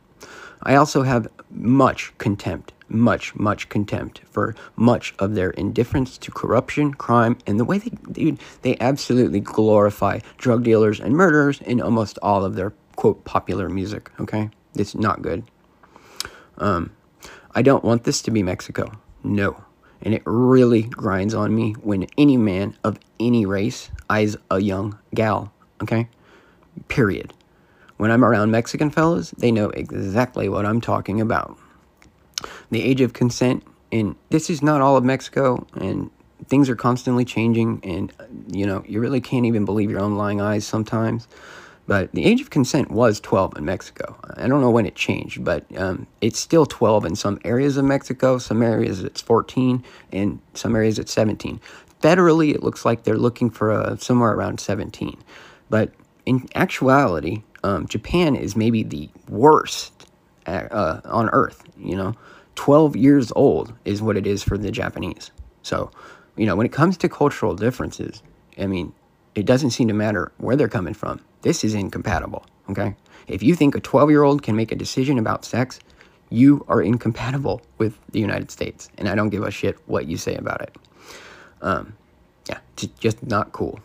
I 0.62 0.74
also 0.74 1.02
have 1.02 1.28
much 1.50 2.16
contempt 2.18 2.72
much, 2.90 3.34
much 3.36 3.68
contempt 3.68 4.20
for 4.30 4.54
much 4.76 5.14
of 5.18 5.34
their 5.34 5.50
indifference 5.50 6.18
to 6.18 6.30
corruption, 6.30 6.92
crime, 6.92 7.38
and 7.46 7.58
the 7.58 7.64
way 7.64 7.78
they, 7.78 8.36
they 8.62 8.76
absolutely 8.80 9.40
glorify 9.40 10.18
drug 10.38 10.64
dealers 10.64 11.00
and 11.00 11.14
murderers 11.14 11.60
in 11.62 11.80
almost 11.80 12.18
all 12.22 12.44
of 12.44 12.56
their 12.56 12.72
quote 12.96 13.24
popular 13.24 13.68
music. 13.68 14.10
Okay, 14.20 14.50
it's 14.74 14.94
not 14.94 15.22
good. 15.22 15.44
Um, 16.58 16.90
I 17.54 17.62
don't 17.62 17.84
want 17.84 18.04
this 18.04 18.22
to 18.22 18.30
be 18.30 18.42
Mexico. 18.42 18.92
No. 19.24 19.64
And 20.02 20.14
it 20.14 20.22
really 20.24 20.82
grinds 20.82 21.34
on 21.34 21.54
me 21.54 21.72
when 21.82 22.06
any 22.16 22.36
man 22.36 22.76
of 22.84 22.98
any 23.18 23.44
race 23.44 23.90
eyes 24.08 24.36
a 24.50 24.58
young 24.58 24.98
gal. 25.14 25.52
Okay? 25.82 26.08
Period. 26.88 27.34
When 28.00 28.10
I'm 28.10 28.24
around 28.24 28.50
Mexican 28.50 28.88
fellas, 28.88 29.32
they 29.32 29.52
know 29.52 29.68
exactly 29.68 30.48
what 30.48 30.64
I'm 30.64 30.80
talking 30.80 31.20
about. 31.20 31.58
the 32.70 32.82
age 32.82 33.02
of 33.02 33.12
consent, 33.12 33.62
and 33.92 34.16
this 34.30 34.48
is 34.48 34.62
not 34.62 34.80
all 34.80 34.96
of 34.96 35.04
Mexico, 35.04 35.66
and 35.74 36.10
things 36.46 36.70
are 36.70 36.76
constantly 36.76 37.26
changing, 37.26 37.78
and 37.84 38.10
you 38.50 38.64
know 38.64 38.82
you 38.88 39.00
really 39.00 39.20
can't 39.20 39.44
even 39.44 39.66
believe 39.66 39.90
your 39.90 40.00
own 40.00 40.14
lying 40.14 40.40
eyes 40.40 40.66
sometimes. 40.66 41.28
But 41.86 42.10
the 42.12 42.24
age 42.24 42.40
of 42.40 42.48
consent 42.48 42.90
was 42.90 43.20
12 43.20 43.58
in 43.58 43.66
Mexico. 43.66 44.16
I 44.34 44.48
don't 44.48 44.62
know 44.62 44.70
when 44.70 44.86
it 44.86 44.94
changed, 44.94 45.44
but 45.44 45.66
um, 45.76 46.06
it's 46.22 46.38
still 46.38 46.64
12 46.64 47.04
in 47.04 47.16
some 47.16 47.38
areas 47.44 47.76
of 47.76 47.84
Mexico. 47.84 48.38
Some 48.38 48.62
areas 48.62 49.04
it's 49.04 49.20
14, 49.20 49.84
and 50.10 50.40
some 50.54 50.74
areas 50.74 50.98
it's 50.98 51.12
17. 51.12 51.60
Federally, 52.02 52.54
it 52.54 52.62
looks 52.62 52.86
like 52.86 53.02
they're 53.02 53.18
looking 53.18 53.50
for 53.50 53.70
uh, 53.72 53.98
somewhere 53.98 54.32
around 54.32 54.58
17. 54.58 55.18
But 55.68 55.92
in 56.24 56.48
actuality, 56.54 57.42
um, 57.62 57.86
Japan 57.86 58.36
is 58.36 58.56
maybe 58.56 58.82
the 58.82 59.08
worst 59.28 60.06
at, 60.46 60.70
uh, 60.72 61.00
on 61.04 61.28
earth. 61.30 61.64
You 61.78 61.96
know, 61.96 62.14
12 62.56 62.96
years 62.96 63.32
old 63.36 63.72
is 63.84 64.02
what 64.02 64.16
it 64.16 64.26
is 64.26 64.42
for 64.42 64.58
the 64.58 64.70
Japanese. 64.70 65.30
So, 65.62 65.90
you 66.36 66.46
know, 66.46 66.56
when 66.56 66.66
it 66.66 66.72
comes 66.72 66.96
to 66.98 67.08
cultural 67.08 67.54
differences, 67.54 68.22
I 68.58 68.66
mean, 68.66 68.92
it 69.34 69.46
doesn't 69.46 69.70
seem 69.70 69.88
to 69.88 69.94
matter 69.94 70.32
where 70.38 70.56
they're 70.56 70.68
coming 70.68 70.94
from. 70.94 71.20
This 71.42 71.64
is 71.64 71.74
incompatible, 71.74 72.44
okay? 72.70 72.94
If 73.28 73.42
you 73.42 73.54
think 73.54 73.74
a 73.74 73.80
12 73.80 74.10
year 74.10 74.22
old 74.22 74.42
can 74.42 74.56
make 74.56 74.72
a 74.72 74.76
decision 74.76 75.18
about 75.18 75.44
sex, 75.44 75.80
you 76.30 76.64
are 76.68 76.82
incompatible 76.82 77.62
with 77.78 77.98
the 78.10 78.20
United 78.20 78.50
States. 78.50 78.88
And 78.98 79.08
I 79.08 79.14
don't 79.14 79.30
give 79.30 79.42
a 79.42 79.50
shit 79.50 79.76
what 79.86 80.06
you 80.06 80.16
say 80.16 80.34
about 80.34 80.62
it. 80.62 80.76
Um, 81.62 81.94
yeah, 82.48 82.58
just 82.98 83.26
not 83.26 83.52
cool. 83.52 83.80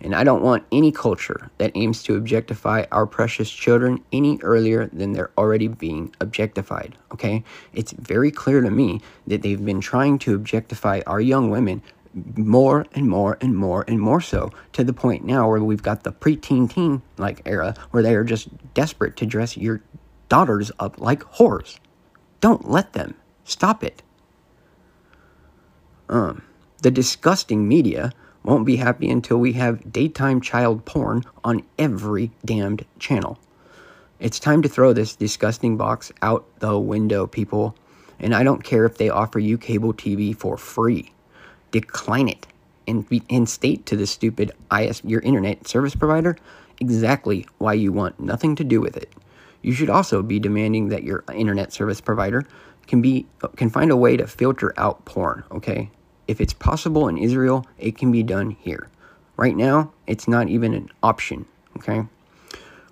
And 0.00 0.14
I 0.14 0.22
don't 0.22 0.42
want 0.42 0.64
any 0.70 0.92
culture 0.92 1.50
that 1.58 1.72
aims 1.74 2.02
to 2.04 2.16
objectify 2.16 2.84
our 2.92 3.06
precious 3.06 3.50
children 3.50 4.02
any 4.12 4.38
earlier 4.42 4.86
than 4.86 5.12
they're 5.12 5.32
already 5.36 5.66
being 5.66 6.14
objectified, 6.20 6.96
okay? 7.12 7.42
It's 7.72 7.92
very 7.92 8.30
clear 8.30 8.60
to 8.60 8.70
me 8.70 9.00
that 9.26 9.42
they've 9.42 9.64
been 9.64 9.80
trying 9.80 10.18
to 10.20 10.34
objectify 10.34 11.00
our 11.06 11.20
young 11.20 11.50
women 11.50 11.82
more 12.36 12.86
and 12.92 13.08
more 13.08 13.38
and 13.40 13.56
more 13.56 13.84
and 13.86 14.00
more 14.00 14.20
so 14.20 14.50
to 14.72 14.82
the 14.82 14.92
point 14.92 15.24
now 15.24 15.48
where 15.48 15.62
we've 15.62 15.82
got 15.82 16.04
the 16.04 16.12
preteen 16.12 16.70
teen 16.70 17.02
like 17.16 17.42
era 17.44 17.74
where 17.90 18.02
they 18.02 18.14
are 18.14 18.24
just 18.24 18.48
desperate 18.74 19.16
to 19.16 19.26
dress 19.26 19.56
your 19.56 19.82
daughters 20.28 20.70
up 20.78 21.00
like 21.00 21.20
whores. 21.20 21.78
Don't 22.40 22.70
let 22.70 22.92
them. 22.92 23.14
Stop 23.44 23.82
it. 23.82 24.02
Um, 26.08 26.42
the 26.82 26.90
disgusting 26.90 27.68
media 27.68 28.12
won't 28.48 28.64
be 28.64 28.76
happy 28.76 29.10
until 29.10 29.36
we 29.36 29.52
have 29.52 29.92
daytime 29.92 30.40
child 30.40 30.84
porn 30.86 31.22
on 31.44 31.62
every 31.78 32.30
damned 32.44 32.84
channel. 32.98 33.38
It's 34.20 34.40
time 34.40 34.62
to 34.62 34.68
throw 34.68 34.94
this 34.94 35.14
disgusting 35.14 35.76
box 35.76 36.10
out 36.22 36.46
the 36.60 36.78
window, 36.78 37.26
people. 37.26 37.76
And 38.18 38.34
I 38.34 38.42
don't 38.42 38.64
care 38.64 38.86
if 38.86 38.96
they 38.96 39.10
offer 39.10 39.38
you 39.38 39.58
cable 39.58 39.92
TV 39.92 40.34
for 40.34 40.56
free 40.56 41.12
decline 41.70 42.28
it 42.28 42.46
and, 42.86 43.06
and 43.28 43.46
state 43.46 43.84
to 43.84 43.96
the 43.96 44.06
stupid 44.06 44.52
IS, 44.72 45.02
your 45.04 45.20
internet 45.20 45.68
service 45.68 45.94
provider, 45.94 46.36
exactly 46.80 47.46
why 47.58 47.74
you 47.74 47.92
want 47.92 48.18
nothing 48.18 48.56
to 48.56 48.64
do 48.64 48.80
with 48.80 48.96
it. 48.96 49.12
You 49.60 49.72
should 49.74 49.90
also 49.90 50.22
be 50.22 50.38
demanding 50.38 50.88
that 50.88 51.02
your 51.02 51.24
internet 51.34 51.72
service 51.72 52.00
provider 52.00 52.46
can 52.86 53.02
be 53.02 53.26
can 53.56 53.68
find 53.68 53.90
a 53.90 53.96
way 53.96 54.16
to 54.16 54.26
filter 54.26 54.72
out 54.78 55.04
porn, 55.04 55.44
okay? 55.50 55.90
If 56.28 56.40
it's 56.40 56.52
possible 56.52 57.08
in 57.08 57.18
Israel, 57.18 57.66
it 57.78 57.96
can 57.96 58.12
be 58.12 58.22
done 58.22 58.50
here. 58.50 58.90
Right 59.36 59.56
now, 59.56 59.92
it's 60.06 60.28
not 60.28 60.48
even 60.48 60.74
an 60.74 60.90
option, 61.02 61.46
okay? 61.78 62.04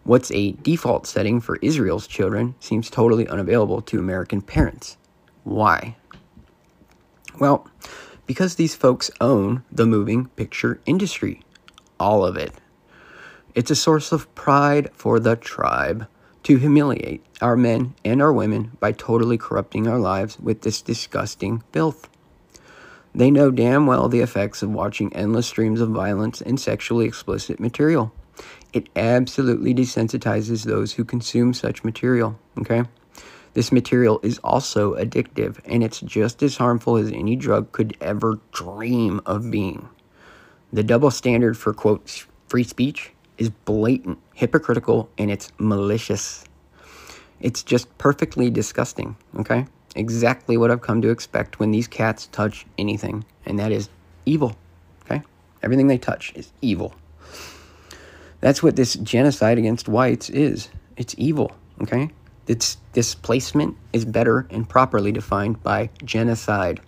What's 0.05 0.31
a 0.33 0.53
default 0.53 1.07
setting 1.07 1.41
for 1.41 1.59
Israel's 1.63 2.07
children 2.07 2.55
seems 2.61 2.89
totally 2.89 3.29
unavailable 3.29 3.83
to 3.83 3.99
American 3.99 4.41
parents. 4.41 4.97
Why? 5.45 5.97
Well, 7.39 7.69
because 8.25 8.55
these 8.55 8.75
folks 8.75 9.11
own 9.21 9.63
the 9.71 9.87
moving 9.87 10.27
picture 10.29 10.81
industry. 10.87 11.43
All 12.01 12.25
of 12.25 12.37
it. 12.37 12.53
It's 13.55 13.71
a 13.71 13.77
source 13.77 14.13
of 14.13 14.33
pride 14.35 14.91
for 14.95 15.19
the 15.21 15.37
tribe 15.37 16.07
to 16.45 16.57
humiliate 16.57 17.25
our 17.41 17.57
men 17.57 17.95
and 18.05 18.23
our 18.23 18.33
women 18.33 18.73
by 18.81 18.93
totally 18.93 19.37
corrupting 19.37 19.89
our 19.89 19.99
lives 19.99 20.39
with 20.39 20.63
this 20.63 20.81
disgusting 20.81 21.63
filth. 21.73 22.09
They 23.17 23.31
know 23.31 23.51
damn 23.51 23.87
well 23.87 24.11
the 24.11 24.21
effects 24.21 24.63
of 24.63 24.69
watching 24.69 25.11
endless 25.15 25.47
streams 25.47 25.81
of 25.81 25.89
violence 25.89 26.43
and 26.43 26.61
sexually 26.61 27.07
explicit 27.07 27.59
material. 27.59 28.13
It 28.75 28.91
absolutely 28.95 29.75
desensitizes 29.75 30.67
those 30.67 30.93
who 30.93 31.05
consume 31.07 31.55
such 31.55 31.83
material, 31.83 32.39
okay? 32.59 32.83
This 33.55 33.73
material 33.73 34.21
is 34.23 34.37
also 34.45 34.97
addictive 34.97 35.59
and 35.65 35.83
it's 35.83 36.01
just 36.01 36.43
as 36.43 36.59
harmful 36.59 36.99
as 36.99 37.11
any 37.11 37.37
drug 37.37 37.73
could 37.73 37.97
ever 38.03 38.39
dream 38.53 39.23
of 39.25 39.51
being. 39.51 39.89
The 40.71 40.85
double 40.85 41.11
standard 41.11 41.57
for, 41.57 41.73
quote, 41.73 42.27
free 42.49 42.65
speech 42.65 43.13
is 43.39 43.49
blatant, 43.49 44.19
hypocritical, 44.35 45.09
and 45.17 45.31
it's 45.31 45.51
malicious. 45.57 46.45
It's 47.41 47.63
just 47.63 47.97
perfectly 47.97 48.51
disgusting, 48.51 49.17
okay? 49.39 49.65
Exactly 49.97 50.59
what 50.59 50.71
I've 50.71 50.83
come 50.83 51.01
to 51.01 51.09
expect 51.09 51.59
when 51.59 51.71
these 51.71 51.89
cats 51.89 52.27
touch 52.27 52.67
anything, 52.77 53.25
and 53.47 53.59
that 53.59 53.73
is 53.73 53.89
evil, 54.27 54.55
okay? 55.05 55.23
Everything 55.63 55.87
they 55.87 55.97
touch 55.97 56.35
is 56.35 56.53
evil. 56.61 56.95
That's 58.43 58.63
what 58.63 58.77
this 58.77 58.95
genocide 58.95 59.57
against 59.57 59.89
whites 59.89 60.29
is. 60.29 60.69
It's 60.99 61.15
evil, 61.17 61.57
okay? 61.81 62.11
Its 62.47 62.77
displacement 62.93 63.75
is 63.95 64.05
better 64.05 64.47
and 64.51 64.69
properly 64.69 65.13
defined 65.13 65.63
by 65.63 65.89
genocide. 66.05 66.81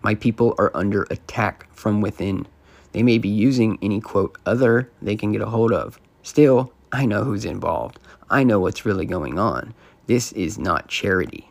My 0.00 0.14
people 0.14 0.54
are 0.58 0.72
under 0.74 1.02
attack 1.10 1.68
from 1.74 2.00
within. 2.00 2.46
They 2.92 3.02
may 3.02 3.18
be 3.18 3.28
using 3.28 3.78
any 3.82 4.00
quote 4.00 4.38
other 4.46 4.90
they 5.02 5.16
can 5.16 5.32
get 5.32 5.42
a 5.42 5.46
hold 5.46 5.72
of. 5.72 6.00
Still, 6.22 6.72
I 6.92 7.04
know 7.04 7.24
who's 7.24 7.44
involved. 7.44 7.98
I 8.30 8.42
know 8.42 8.58
what's 8.58 8.86
really 8.86 9.04
going 9.04 9.38
on. 9.38 9.74
This 10.06 10.32
is 10.32 10.58
not 10.58 10.88
charity. 10.88 11.50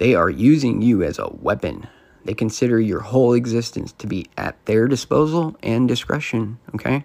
They 0.00 0.14
are 0.14 0.30
using 0.30 0.80
you 0.80 1.02
as 1.02 1.18
a 1.18 1.28
weapon. 1.28 1.86
They 2.24 2.32
consider 2.32 2.80
your 2.80 3.00
whole 3.00 3.34
existence 3.34 3.92
to 3.98 4.06
be 4.06 4.24
at 4.34 4.56
their 4.64 4.88
disposal 4.88 5.58
and 5.62 5.86
discretion, 5.86 6.58
okay? 6.74 7.04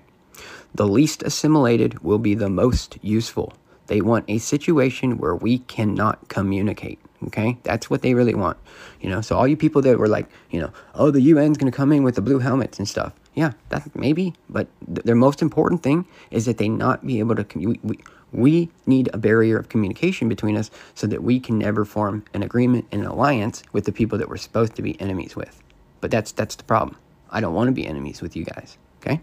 The 0.74 0.88
least 0.88 1.22
assimilated 1.22 2.00
will 2.00 2.20
be 2.20 2.36
the 2.36 2.50
most 2.50 2.98
useful. 3.02 3.52
They 3.88 4.00
want 4.00 4.24
a 4.30 4.38
situation 4.38 5.18
where 5.18 5.36
we 5.36 5.58
cannot 5.58 6.30
communicate. 6.30 7.00
Okay, 7.28 7.58
that's 7.64 7.90
what 7.90 8.02
they 8.02 8.14
really 8.14 8.34
want. 8.34 8.56
You 9.02 9.10
know, 9.10 9.20
so 9.20 9.36
all 9.38 9.48
you 9.48 9.58
people 9.58 9.82
that 9.82 9.98
were 9.98 10.08
like, 10.08 10.28
you 10.50 10.62
know, 10.62 10.72
oh, 10.94 11.12
the 11.12 11.32
UN's 11.32 11.58
to 11.58 11.72
come 11.72 11.92
in 11.92 12.04
with 12.04 12.16
the 12.16 12.22
blue 12.22 12.40
helmets 12.40 12.80
and 12.80 12.88
stuff. 12.88 13.12
Yeah, 13.34 13.52
that 13.70 13.94
maybe, 13.94 14.36
but 14.50 14.68
th- 14.86 15.04
their 15.04 15.16
most 15.16 15.42
important 15.42 15.84
thing 15.84 16.08
is 16.32 16.46
that 16.46 16.60
they 16.60 16.70
not 16.70 17.06
be 17.06 17.20
able 17.20 17.36
to. 17.36 17.46
We, 17.58 18.00
we 18.36 18.70
need 18.86 19.10
a 19.14 19.18
barrier 19.18 19.58
of 19.58 19.70
communication 19.70 20.30
between 20.30 20.58
us 20.58 20.70
so 20.94 21.08
that 21.08 21.24
we 21.24 21.40
can 21.40 21.58
never 21.58 21.86
form 21.86 22.24
an 22.34 22.44
agreement 22.44 22.86
and 22.92 23.02
an 23.02 23.08
alliance 23.08 23.64
with 23.72 23.86
the 23.86 23.92
people 23.92 24.18
that 24.18 24.30
we're 24.30 24.38
supposed 24.38 24.76
to 24.76 24.82
be 24.82 25.00
enemies 25.00 25.36
with. 25.36 25.62
But 26.02 26.12
that's 26.12 26.32
that's 26.32 26.56
the 26.56 26.64
problem. 26.64 26.98
I 27.30 27.42
don't 27.42 27.54
want 27.54 27.68
to 27.68 27.72
be 27.72 27.88
enemies 27.88 28.22
with 28.22 28.36
you 28.36 28.46
guys. 28.46 28.78
Okay. 29.02 29.22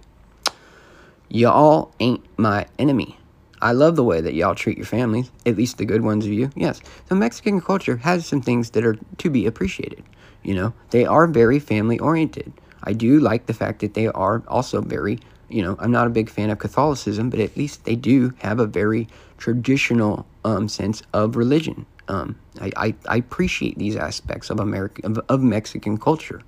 Y'all 1.29 1.95
ain't 2.01 2.25
my 2.39 2.67
enemy. 2.79 3.19
I 3.63 3.73
love 3.73 3.95
the 3.95 4.05
way 4.05 4.21
that 4.21 4.35
y'all 4.35 4.57
treat 4.57 4.77
your 4.77 4.87
families, 4.87 5.31
at 5.47 5.57
least 5.57 5.79
the 5.79 5.85
good 5.85 6.03
ones 6.03 6.27
of 6.27 6.33
you. 6.33 6.51
Yes. 6.57 6.81
So 7.09 7.15
Mexican 7.15 7.61
culture 7.61 7.97
has 7.99 8.27
some 8.27 8.43
things 8.43 8.71
that 8.71 8.85
are 8.85 8.99
to 9.19 9.31
be 9.31 9.47
appreciated. 9.47 10.03
You 10.43 10.55
know, 10.55 10.75
they 10.91 11.07
are 11.07 11.29
very 11.29 11.61
family 11.61 11.99
oriented. 12.01 12.53
I 12.83 12.93
do 12.93 13.21
like 13.21 13.47
the 13.47 13.55
fact 13.55 13.81
that 13.81 13.95
they 13.95 14.09
are 14.09 14.43
also 14.49 14.81
very, 14.81 15.21
you 15.53 15.63
know, 15.63 15.77
I'm 15.79 15.91
not 15.91 16.07
a 16.07 16.11
big 16.11 16.31
fan 16.31 16.51
of 16.51 16.59
Catholicism, 16.59 17.29
but 17.31 17.39
at 17.39 17.57
least 17.57 17.85
they 17.85 17.95
do 17.95 18.33
have 18.39 18.59
a 18.59 18.67
very 18.67 19.07
traditional 19.37 20.27
um, 20.45 20.69
sense 20.69 21.03
of 21.13 21.37
religion. 21.37 21.85
Um, 22.09 22.39
I, 22.61 22.73
I, 22.77 22.95
I, 23.09 23.17
appreciate 23.17 23.79
these 23.79 23.95
aspects 23.97 24.51
of 24.51 24.59
American 24.59 25.05
of, 25.05 25.25
of 25.29 25.41
Mexican 25.41 25.99
culture, 25.99 26.43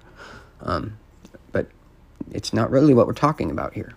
um, 0.62 0.98
but 1.52 1.68
it's 2.32 2.52
not 2.52 2.70
really 2.70 2.92
what 2.92 3.06
we're 3.06 3.12
talking 3.12 3.50
about 3.50 3.74
here. 3.74 3.92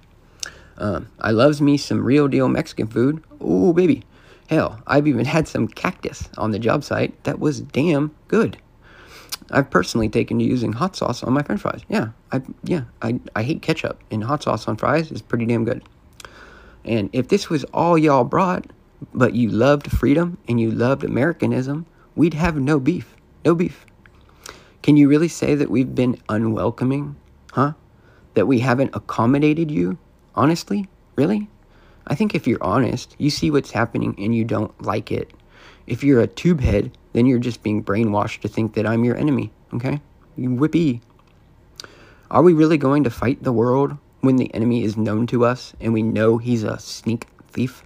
Um, 0.78 1.10
I 1.20 1.32
loves 1.32 1.62
me 1.62 1.78
some 1.78 2.04
real 2.04 2.28
deal 2.28 2.48
Mexican 2.48 2.88
food. 2.88 3.24
Ooh, 3.42 3.74
baby. 3.74 4.04
Hell, 4.50 4.80
I've 4.86 5.08
even 5.08 5.26
had 5.36 5.48
some 5.48 5.68
cactus 5.68 6.30
on 6.38 6.52
the 6.52 6.60
job 6.60 6.84
site 6.84 7.24
that 7.24 7.40
was 7.40 7.62
damn 7.62 8.14
good. 8.28 8.58
I've 9.51 9.70
personally 9.70 10.10
taken 10.10 10.39
to 10.39 10.46
using 10.46 10.74
hot 10.74 10.96
sauce 10.96 11.24
on 11.24 11.34
my 11.34 11.42
french 11.42 11.62
fries. 11.62 11.82
Yeah, 11.89 12.10
I 12.32 12.42
yeah, 12.63 12.84
I, 13.01 13.20
I 13.36 13.44
hate 13.44 13.62
ketchup 13.62 14.01
and 14.12 14.24
hot 14.24 14.44
sauce 14.44 14.68
on 14.68 14.77
fries 14.77 15.12
is 15.12 15.22
pretty 15.22 15.46
damn 15.46 15.63
good. 15.63 15.84
And 16.84 17.10
if 17.13 17.27
this 17.27 17.50
was 17.50 17.63
all 17.66 17.98
y'all 17.98 18.24
brought, 18.24 18.66
but 19.13 19.36
you 19.36 19.50
loved 19.50 19.92
freedom 19.92 20.38
and 20.48 20.60
you 20.60 20.72
loved 20.72 21.04
Americanism, 21.04 21.86
we'd 22.16 22.34
have 22.34 22.58
no 22.58 22.80
beef. 22.80 23.16
No 23.46 23.56
beef. 23.56 23.86
Can 24.82 24.98
you 24.98 25.10
really 25.10 25.27
say 25.27 25.56
that 25.56 25.70
we've 25.70 25.94
been 25.94 26.18
unwelcoming? 26.30 27.16
Huh? 27.51 27.74
That 28.36 28.48
we 28.48 28.60
haven't 28.60 28.96
accommodated 28.96 29.70
you? 29.70 29.98
Honestly? 30.36 30.88
Really? 31.16 31.50
I 32.08 32.16
think 32.16 32.34
if 32.34 32.48
you're 32.48 32.63
honest, 32.63 33.16
you 33.18 33.30
see 33.30 33.51
what's 33.51 33.72
happening 33.72 34.16
and 34.18 34.34
you 34.34 34.46
don't 34.46 34.82
like 34.82 35.12
it. 35.12 35.32
If 35.88 36.04
you're 36.04 36.22
a 36.22 36.27
tube 36.27 36.62
head, 36.62 36.98
then 37.18 37.26
you're 37.26 37.40
just 37.40 37.64
being 37.64 37.84
brainwashed 37.84 38.42
to 38.42 38.48
think 38.48 38.76
that 38.76 38.86
I'm 38.86 39.04
your 39.04 39.18
enemy, 39.18 39.52
okay? 39.74 40.00
You 40.36 40.52
whippy. 40.52 41.02
Are 42.30 42.44
we 42.44 42.54
really 42.54 42.78
going 42.78 43.04
to 43.06 43.10
fight 43.10 43.42
the 43.42 43.52
world 43.52 43.98
when 44.22 44.36
the 44.36 44.54
enemy 44.54 44.84
is 44.84 44.98
known 44.98 45.26
to 45.28 45.44
us 45.44 45.74
and 45.82 45.94
we 45.94 46.04
know 46.04 46.38
he's 46.38 46.64
a 46.64 46.78
sneak 46.78 47.26
thief? 47.48 47.84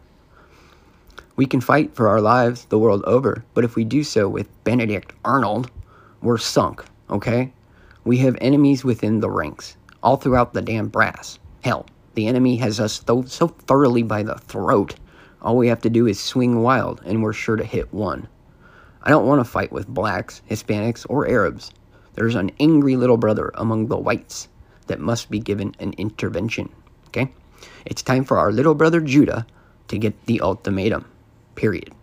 We 1.37 1.45
can 1.45 1.61
fight 1.61 1.95
for 1.95 2.09
our 2.09 2.19
lives 2.19 2.65
the 2.65 2.77
world 2.77 3.05
over, 3.05 3.45
but 3.53 3.63
if 3.63 3.77
we 3.77 3.85
do 3.85 4.03
so 4.03 4.27
with 4.27 4.49
Benedict 4.65 5.13
Arnold, 5.23 5.71
we're 6.21 6.37
sunk, 6.37 6.83
okay? 7.09 7.53
We 8.03 8.17
have 8.17 8.35
enemies 8.41 8.83
within 8.83 9.21
the 9.21 9.29
ranks, 9.29 9.77
all 10.03 10.17
throughout 10.17 10.53
the 10.53 10.61
damn 10.61 10.89
brass. 10.89 11.39
Hell, 11.63 11.85
the 12.15 12.27
enemy 12.27 12.57
has 12.57 12.81
us 12.81 13.01
so, 13.07 13.21
so 13.21 13.47
thoroughly 13.47 14.03
by 14.03 14.23
the 14.23 14.35
throat, 14.39 14.95
all 15.41 15.55
we 15.55 15.69
have 15.69 15.81
to 15.83 15.89
do 15.89 16.05
is 16.05 16.19
swing 16.19 16.61
wild, 16.61 17.01
and 17.05 17.23
we're 17.23 17.31
sure 17.31 17.55
to 17.55 17.63
hit 17.63 17.93
one. 17.93 18.27
I 19.03 19.09
don't 19.09 19.25
want 19.25 19.39
to 19.39 19.49
fight 19.49 19.71
with 19.71 19.87
blacks, 19.87 20.41
Hispanics, 20.49 21.05
or 21.09 21.27
Arabs. 21.27 21.71
There's 22.13 22.35
an 22.35 22.51
angry 22.59 22.95
little 22.95 23.17
brother 23.17 23.51
among 23.55 23.87
the 23.87 23.97
whites 23.97 24.47
that 24.87 24.99
must 24.99 25.31
be 25.31 25.39
given 25.39 25.75
an 25.79 25.93
intervention. 25.93 26.69
Okay? 27.07 27.31
It's 27.85 28.03
time 28.03 28.23
for 28.23 28.37
our 28.37 28.51
little 28.51 28.75
brother 28.75 29.01
Judah 29.01 29.47
to 29.87 29.97
get 29.97 30.25
the 30.25 30.41
ultimatum. 30.41 31.05
Period. 31.55 31.93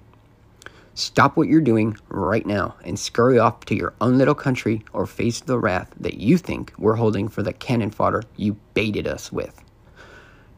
Stop 0.94 1.36
what 1.36 1.46
you're 1.46 1.60
doing 1.60 1.96
right 2.08 2.44
now 2.44 2.74
and 2.84 2.98
scurry 2.98 3.38
off 3.38 3.64
to 3.66 3.76
your 3.76 3.94
own 4.00 4.18
little 4.18 4.34
country 4.34 4.84
or 4.92 5.06
face 5.06 5.40
the 5.40 5.58
wrath 5.58 5.92
that 6.00 6.14
you 6.14 6.36
think 6.36 6.72
we're 6.76 6.96
holding 6.96 7.28
for 7.28 7.44
the 7.44 7.52
cannon 7.52 7.90
fodder 7.90 8.24
you 8.36 8.56
baited 8.74 9.06
us 9.06 9.30
with. 9.30 9.62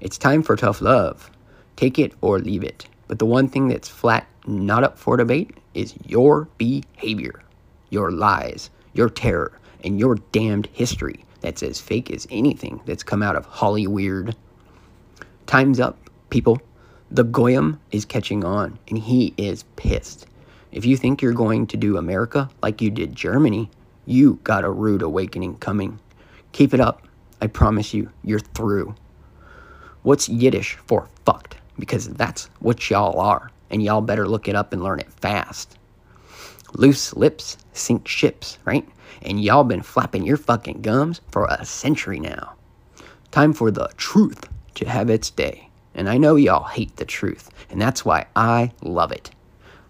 It's 0.00 0.16
time 0.16 0.42
for 0.42 0.56
tough 0.56 0.80
love. 0.80 1.30
Take 1.76 1.98
it 1.98 2.14
or 2.22 2.38
leave 2.38 2.64
it. 2.64 2.86
But 3.06 3.18
the 3.18 3.26
one 3.26 3.48
thing 3.48 3.68
that's 3.68 3.88
flat 3.88 4.26
not 4.46 4.82
up 4.82 4.98
for 4.98 5.18
debate 5.18 5.59
is 5.74 5.94
your 6.06 6.48
behavior, 6.58 7.42
your 7.90 8.10
lies, 8.10 8.70
your 8.92 9.08
terror, 9.08 9.58
and 9.84 9.98
your 9.98 10.16
damned 10.32 10.68
history 10.72 11.24
that's 11.40 11.62
as 11.62 11.80
fake 11.80 12.10
as 12.10 12.26
anything 12.30 12.80
that's 12.86 13.02
come 13.02 13.22
out 13.22 13.36
of 13.36 13.48
Hollyweird. 13.48 14.34
Time's 15.46 15.80
up, 15.80 15.98
people. 16.28 16.60
The 17.10 17.24
Goyim 17.24 17.80
is 17.90 18.04
catching 18.04 18.44
on, 18.44 18.78
and 18.88 18.98
he 18.98 19.34
is 19.36 19.64
pissed. 19.76 20.26
If 20.70 20.84
you 20.84 20.96
think 20.96 21.20
you're 21.20 21.32
going 21.32 21.66
to 21.68 21.76
do 21.76 21.96
America 21.96 22.48
like 22.62 22.80
you 22.80 22.90
did 22.90 23.16
Germany, 23.16 23.68
you 24.06 24.38
got 24.44 24.64
a 24.64 24.70
rude 24.70 25.02
awakening 25.02 25.56
coming. 25.56 25.98
Keep 26.52 26.74
it 26.74 26.80
up. 26.80 27.06
I 27.40 27.46
promise 27.46 27.92
you, 27.94 28.10
you're 28.22 28.38
through. 28.38 28.94
What's 30.02 30.28
Yiddish 30.28 30.76
for 30.86 31.08
fucked? 31.24 31.56
Because 31.78 32.08
that's 32.10 32.46
what 32.60 32.90
y'all 32.90 33.18
are, 33.18 33.50
and 33.70 33.82
y'all 33.82 34.00
better 34.00 34.28
look 34.28 34.48
it 34.48 34.54
up 34.54 34.72
and 34.72 34.82
learn 34.82 35.00
it 35.00 35.12
fast. 35.12 35.76
Loose 36.74 37.14
lips 37.14 37.56
sink 37.72 38.06
ships, 38.06 38.58
right? 38.64 38.88
And 39.22 39.42
y'all 39.42 39.64
been 39.64 39.82
flapping 39.82 40.24
your 40.24 40.36
fucking 40.36 40.82
gums 40.82 41.20
for 41.30 41.46
a 41.46 41.64
century 41.64 42.20
now. 42.20 42.54
Time 43.30 43.52
for 43.52 43.70
the 43.70 43.88
truth 43.96 44.48
to 44.74 44.88
have 44.88 45.10
its 45.10 45.30
day. 45.30 45.68
And 45.94 46.08
I 46.08 46.18
know 46.18 46.36
y'all 46.36 46.64
hate 46.64 46.96
the 46.96 47.04
truth, 47.04 47.50
and 47.68 47.80
that's 47.80 48.04
why 48.04 48.26
I 48.36 48.72
love 48.82 49.12
it. 49.12 49.30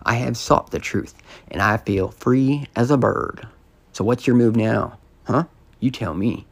I 0.03 0.15
have 0.15 0.37
sought 0.37 0.71
the 0.71 0.79
truth, 0.79 1.15
and 1.51 1.61
I 1.61 1.77
feel 1.77 2.09
free 2.09 2.67
as 2.75 2.91
a 2.91 2.97
bird. 2.97 3.47
So 3.93 4.05
what's 4.05 4.27
your 4.27 4.37
move 4.37 4.57
now? 4.57 4.99
Huh? 5.25 5.45
You 5.79 5.91
tell 5.91 6.15
me. 6.15 6.47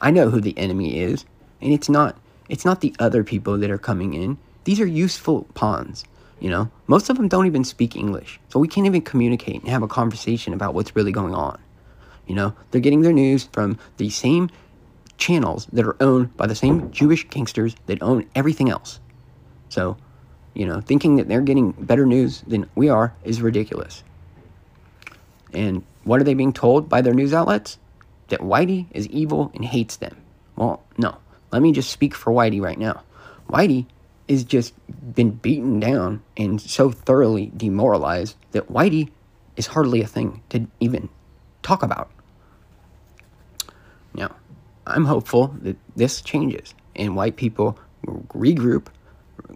I 0.00 0.10
know 0.10 0.28
who 0.28 0.40
the 0.40 0.56
enemy 0.58 0.98
is, 0.98 1.24
and 1.60 1.72
it's 1.72 1.88
not 1.88 2.18
it's 2.48 2.64
not 2.64 2.82
the 2.82 2.94
other 2.98 3.24
people 3.24 3.56
that 3.58 3.70
are 3.70 3.78
coming 3.78 4.12
in. 4.12 4.36
These 4.64 4.80
are 4.80 4.86
useful 4.86 5.46
pawns, 5.54 6.04
you 6.40 6.50
know? 6.50 6.70
Most 6.86 7.10
of 7.10 7.16
them 7.16 7.28
don't 7.28 7.46
even 7.46 7.64
speak 7.64 7.96
English. 7.96 8.40
So 8.48 8.60
we 8.60 8.68
can't 8.68 8.86
even 8.86 9.02
communicate 9.02 9.60
and 9.62 9.70
have 9.70 9.82
a 9.82 9.88
conversation 9.88 10.52
about 10.52 10.74
what's 10.74 10.96
really 10.96 11.12
going 11.12 11.34
on. 11.34 11.58
You 12.26 12.34
know, 12.34 12.54
they're 12.70 12.80
getting 12.80 13.02
their 13.02 13.12
news 13.12 13.44
from 13.52 13.78
the 13.96 14.10
same 14.10 14.50
channels 15.18 15.66
that 15.72 15.86
are 15.86 15.96
owned 16.02 16.36
by 16.36 16.46
the 16.46 16.54
same 16.54 16.90
Jewish 16.90 17.28
gangsters 17.28 17.76
that 17.86 18.02
own 18.02 18.26
everything 18.34 18.70
else. 18.70 19.00
So, 19.68 19.96
you 20.54 20.66
know, 20.66 20.80
thinking 20.80 21.16
that 21.16 21.28
they're 21.28 21.40
getting 21.40 21.72
better 21.72 22.06
news 22.06 22.42
than 22.46 22.68
we 22.74 22.88
are 22.88 23.14
is 23.24 23.42
ridiculous. 23.42 24.02
And 25.52 25.84
what 26.04 26.20
are 26.20 26.24
they 26.24 26.34
being 26.34 26.52
told 26.52 26.88
by 26.88 27.00
their 27.00 27.14
news 27.14 27.32
outlets? 27.32 27.78
That 28.28 28.40
Whitey 28.40 28.86
is 28.90 29.06
evil 29.08 29.50
and 29.54 29.64
hates 29.64 29.96
them. 29.96 30.16
Well, 30.56 30.82
no. 30.98 31.16
Let 31.52 31.62
me 31.62 31.72
just 31.72 31.90
speak 31.90 32.14
for 32.14 32.32
Whitey 32.32 32.60
right 32.60 32.78
now. 32.78 33.02
Whitey 33.48 33.86
is 34.28 34.44
just 34.44 34.74
been 35.14 35.30
beaten 35.30 35.80
down 35.80 36.22
and 36.36 36.60
so 36.60 36.90
thoroughly 36.90 37.52
demoralized 37.56 38.36
that 38.52 38.72
Whitey 38.72 39.10
is 39.56 39.66
hardly 39.66 40.00
a 40.00 40.06
thing 40.06 40.42
to 40.50 40.66
even 40.80 41.08
talk 41.62 41.82
about. 41.82 42.10
Now, 44.14 44.34
I'm 44.86 45.04
hopeful 45.04 45.48
that 45.62 45.76
this 45.96 46.20
changes 46.22 46.74
and 46.96 47.16
white 47.16 47.36
people 47.36 47.78
regroup, 48.06 48.86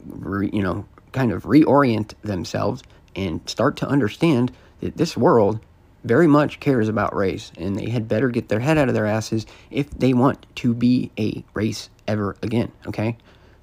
re, 0.06 0.50
you 0.52 0.62
know, 0.62 0.86
kind 1.12 1.32
of 1.32 1.44
reorient 1.44 2.14
themselves 2.22 2.82
and 3.16 3.40
start 3.48 3.76
to 3.78 3.88
understand 3.88 4.52
that 4.80 4.96
this 4.96 5.16
world 5.16 5.60
very 6.04 6.26
much 6.26 6.60
cares 6.60 6.88
about 6.88 7.14
race 7.14 7.50
and 7.58 7.76
they 7.76 7.88
had 7.88 8.08
better 8.08 8.28
get 8.28 8.48
their 8.48 8.60
head 8.60 8.78
out 8.78 8.88
of 8.88 8.94
their 8.94 9.06
asses 9.06 9.46
if 9.70 9.90
they 9.90 10.14
want 10.14 10.46
to 10.56 10.72
be 10.72 11.10
a 11.18 11.44
race 11.54 11.90
ever 12.06 12.36
again, 12.42 12.70
okay? 12.86 13.16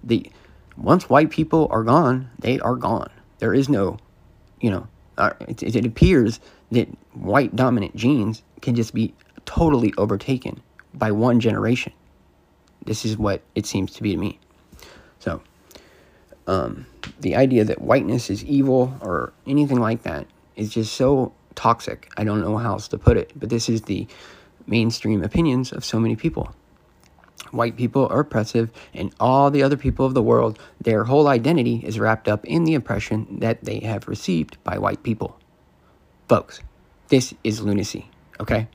The 0.03 0.29
once 0.77 1.09
white 1.09 1.29
people 1.29 1.67
are 1.71 1.83
gone, 1.83 2.29
they 2.39 2.59
are 2.59 2.75
gone. 2.75 3.09
There 3.39 3.53
is 3.53 3.69
no, 3.69 3.97
you 4.59 4.71
know, 4.71 4.87
uh, 5.17 5.31
it, 5.47 5.63
it 5.63 5.85
appears 5.85 6.39
that 6.71 6.87
white 7.13 7.55
dominant 7.55 7.95
genes 7.95 8.43
can 8.61 8.75
just 8.75 8.93
be 8.93 9.13
totally 9.45 9.93
overtaken 9.97 10.61
by 10.93 11.11
one 11.11 11.39
generation. 11.39 11.93
This 12.85 13.05
is 13.05 13.17
what 13.17 13.41
it 13.55 13.65
seems 13.65 13.93
to 13.93 14.03
be 14.03 14.11
to 14.11 14.17
me. 14.17 14.39
So, 15.19 15.41
um, 16.47 16.85
the 17.19 17.35
idea 17.35 17.63
that 17.65 17.81
whiteness 17.81 18.29
is 18.29 18.43
evil 18.43 18.95
or 19.01 19.33
anything 19.47 19.79
like 19.79 20.03
that 20.03 20.27
is 20.55 20.69
just 20.69 20.93
so 20.93 21.33
toxic. 21.55 22.11
I 22.17 22.23
don't 22.23 22.41
know 22.41 22.57
how 22.57 22.73
else 22.73 22.87
to 22.89 22.97
put 22.97 23.17
it, 23.17 23.31
but 23.35 23.49
this 23.49 23.69
is 23.69 23.83
the 23.83 24.07
mainstream 24.67 25.23
opinions 25.23 25.71
of 25.71 25.83
so 25.83 25.99
many 25.99 26.15
people. 26.15 26.53
White 27.55 27.77
people 27.77 28.07
are 28.07 28.21
oppressive, 28.21 28.69
and 28.93 29.13
all 29.19 29.49
the 29.49 29.63
other 29.63 29.77
people 29.77 30.05
of 30.05 30.13
the 30.13 30.21
world, 30.21 30.59
their 30.81 31.05
whole 31.05 31.27
identity 31.27 31.81
is 31.85 31.99
wrapped 31.99 32.27
up 32.27 32.45
in 32.45 32.65
the 32.65 32.73
impression 32.73 33.39
that 33.39 33.63
they 33.63 33.79
have 33.79 34.07
received 34.07 34.61
by 34.63 34.77
white 34.77 35.03
people. 35.03 35.39
Folks, 36.27 36.59
this 37.07 37.33
is 37.43 37.61
lunacy, 37.61 38.09
okay? 38.39 38.67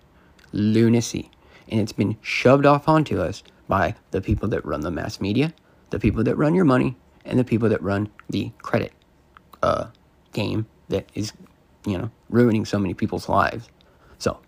Lunacy 0.52 1.30
and 1.70 1.80
it's 1.80 1.92
been 1.92 2.16
shoved 2.20 2.66
off 2.66 2.88
onto 2.88 3.20
us 3.20 3.42
by 3.68 3.94
the 4.10 4.20
people 4.20 4.48
that 4.48 4.64
run 4.64 4.80
the 4.80 4.90
mass 4.90 5.20
media, 5.20 5.52
the 5.90 6.00
people 6.00 6.24
that 6.24 6.36
run 6.36 6.54
your 6.54 6.64
money, 6.64 6.96
and 7.24 7.38
the 7.38 7.44
people 7.44 7.68
that 7.68 7.82
run 7.82 8.10
the 8.28 8.50
credit 8.58 8.92
uh, 9.62 9.86
game 10.32 10.66
that 10.88 11.08
is, 11.14 11.32
you 11.86 11.96
know, 11.96 12.10
ruining 12.28 12.64
so 12.64 12.78
many 12.78 12.94
people's 12.94 13.28
lives. 13.28 13.68
So, 14.18 14.38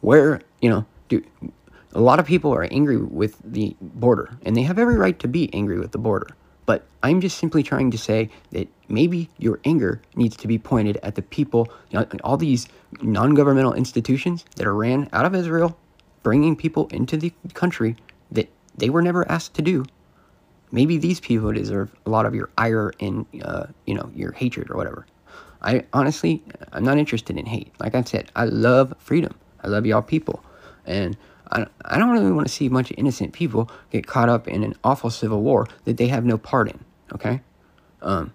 where, 0.00 0.40
you 0.62 0.70
know, 0.70 0.86
do 1.08 1.22
a 1.94 2.00
lot 2.00 2.18
of 2.18 2.26
people 2.26 2.52
are 2.54 2.64
angry 2.70 2.96
with 2.96 3.38
the 3.44 3.76
border, 3.80 4.38
and 4.44 4.56
they 4.56 4.62
have 4.62 4.78
every 4.78 4.96
right 4.96 5.18
to 5.20 5.28
be 5.28 5.52
angry 5.54 5.78
with 5.78 5.92
the 5.92 5.98
border. 5.98 6.28
But 6.66 6.86
I'm 7.02 7.20
just 7.20 7.38
simply 7.38 7.62
trying 7.62 7.90
to 7.92 7.98
say 7.98 8.28
that 8.50 8.68
maybe 8.88 9.30
your 9.38 9.58
anger 9.64 10.02
needs 10.16 10.36
to 10.36 10.48
be 10.48 10.58
pointed 10.58 10.98
at 11.02 11.14
the 11.14 11.22
people, 11.22 11.72
you 11.90 11.98
know, 11.98 12.06
all 12.22 12.36
these 12.36 12.68
non 13.00 13.34
governmental 13.34 13.72
institutions 13.72 14.44
that 14.56 14.66
are 14.66 14.74
ran 14.74 15.08
out 15.12 15.24
of 15.24 15.34
Israel 15.34 15.78
bringing 16.22 16.54
people 16.56 16.88
into 16.88 17.16
the 17.16 17.32
country 17.54 17.96
that 18.30 18.50
they 18.76 18.90
were 18.90 19.00
never 19.00 19.26
asked 19.30 19.54
to 19.54 19.62
do. 19.62 19.84
Maybe 20.70 20.98
these 20.98 21.20
people 21.20 21.50
deserve 21.52 21.90
a 22.04 22.10
lot 22.10 22.26
of 22.26 22.34
your 22.34 22.50
ire 22.58 22.92
and 23.00 23.24
uh, 23.42 23.66
you 23.86 23.94
know 23.94 24.10
your 24.14 24.32
hatred 24.32 24.70
or 24.70 24.76
whatever. 24.76 25.06
I 25.62 25.84
honestly, 25.94 26.42
I'm 26.72 26.84
not 26.84 26.98
interested 26.98 27.38
in 27.38 27.46
hate. 27.46 27.72
Like 27.80 27.94
I 27.94 28.02
said, 28.02 28.30
I 28.36 28.44
love 28.44 28.94
freedom. 28.98 29.34
I 29.64 29.68
love 29.68 29.86
y'all 29.86 30.02
people, 30.02 30.44
and 30.88 31.16
I, 31.50 31.66
I 31.84 31.98
don't 31.98 32.10
really 32.10 32.32
want 32.32 32.46
to 32.46 32.52
see 32.52 32.66
a 32.66 32.70
bunch 32.70 32.90
of 32.90 32.98
innocent 32.98 33.32
people 33.32 33.70
get 33.90 34.06
caught 34.06 34.28
up 34.28 34.48
in 34.48 34.64
an 34.64 34.74
awful 34.82 35.10
civil 35.10 35.42
war 35.42 35.68
that 35.84 35.96
they 35.96 36.08
have 36.08 36.24
no 36.24 36.38
part 36.38 36.68
in. 36.68 36.84
Okay, 37.14 37.40
um, 38.02 38.32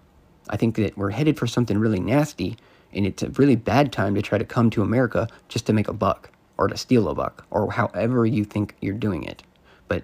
I 0.50 0.58
think 0.58 0.76
that 0.78 0.98
we're 0.98 1.12
headed 1.12 1.38
for 1.38 1.48
something 1.48 1.78
really 1.78 2.00
nasty, 2.00 2.58
and 2.94 3.06
it's 3.06 3.24
a 3.24 3.30
really 3.32 3.56
bad 3.56 3.92
time 3.92 4.16
to 4.16 4.22
try 4.22 4.38
to 4.38 4.46
come 4.46 4.70
to 4.72 4.82
America 4.82 5.28
just 5.50 5.66
to 5.68 5.74
make 5.74 5.88
a 5.88 5.94
buck 5.94 6.32
or 6.58 6.68
to 6.68 6.78
steal 6.78 7.10
a 7.10 7.16
buck 7.16 7.46
or 7.52 7.72
however 7.72 8.26
you 8.26 8.46
think 8.46 8.76
you're 8.82 8.94
doing 8.94 9.24
it. 9.24 9.44
But 9.88 10.04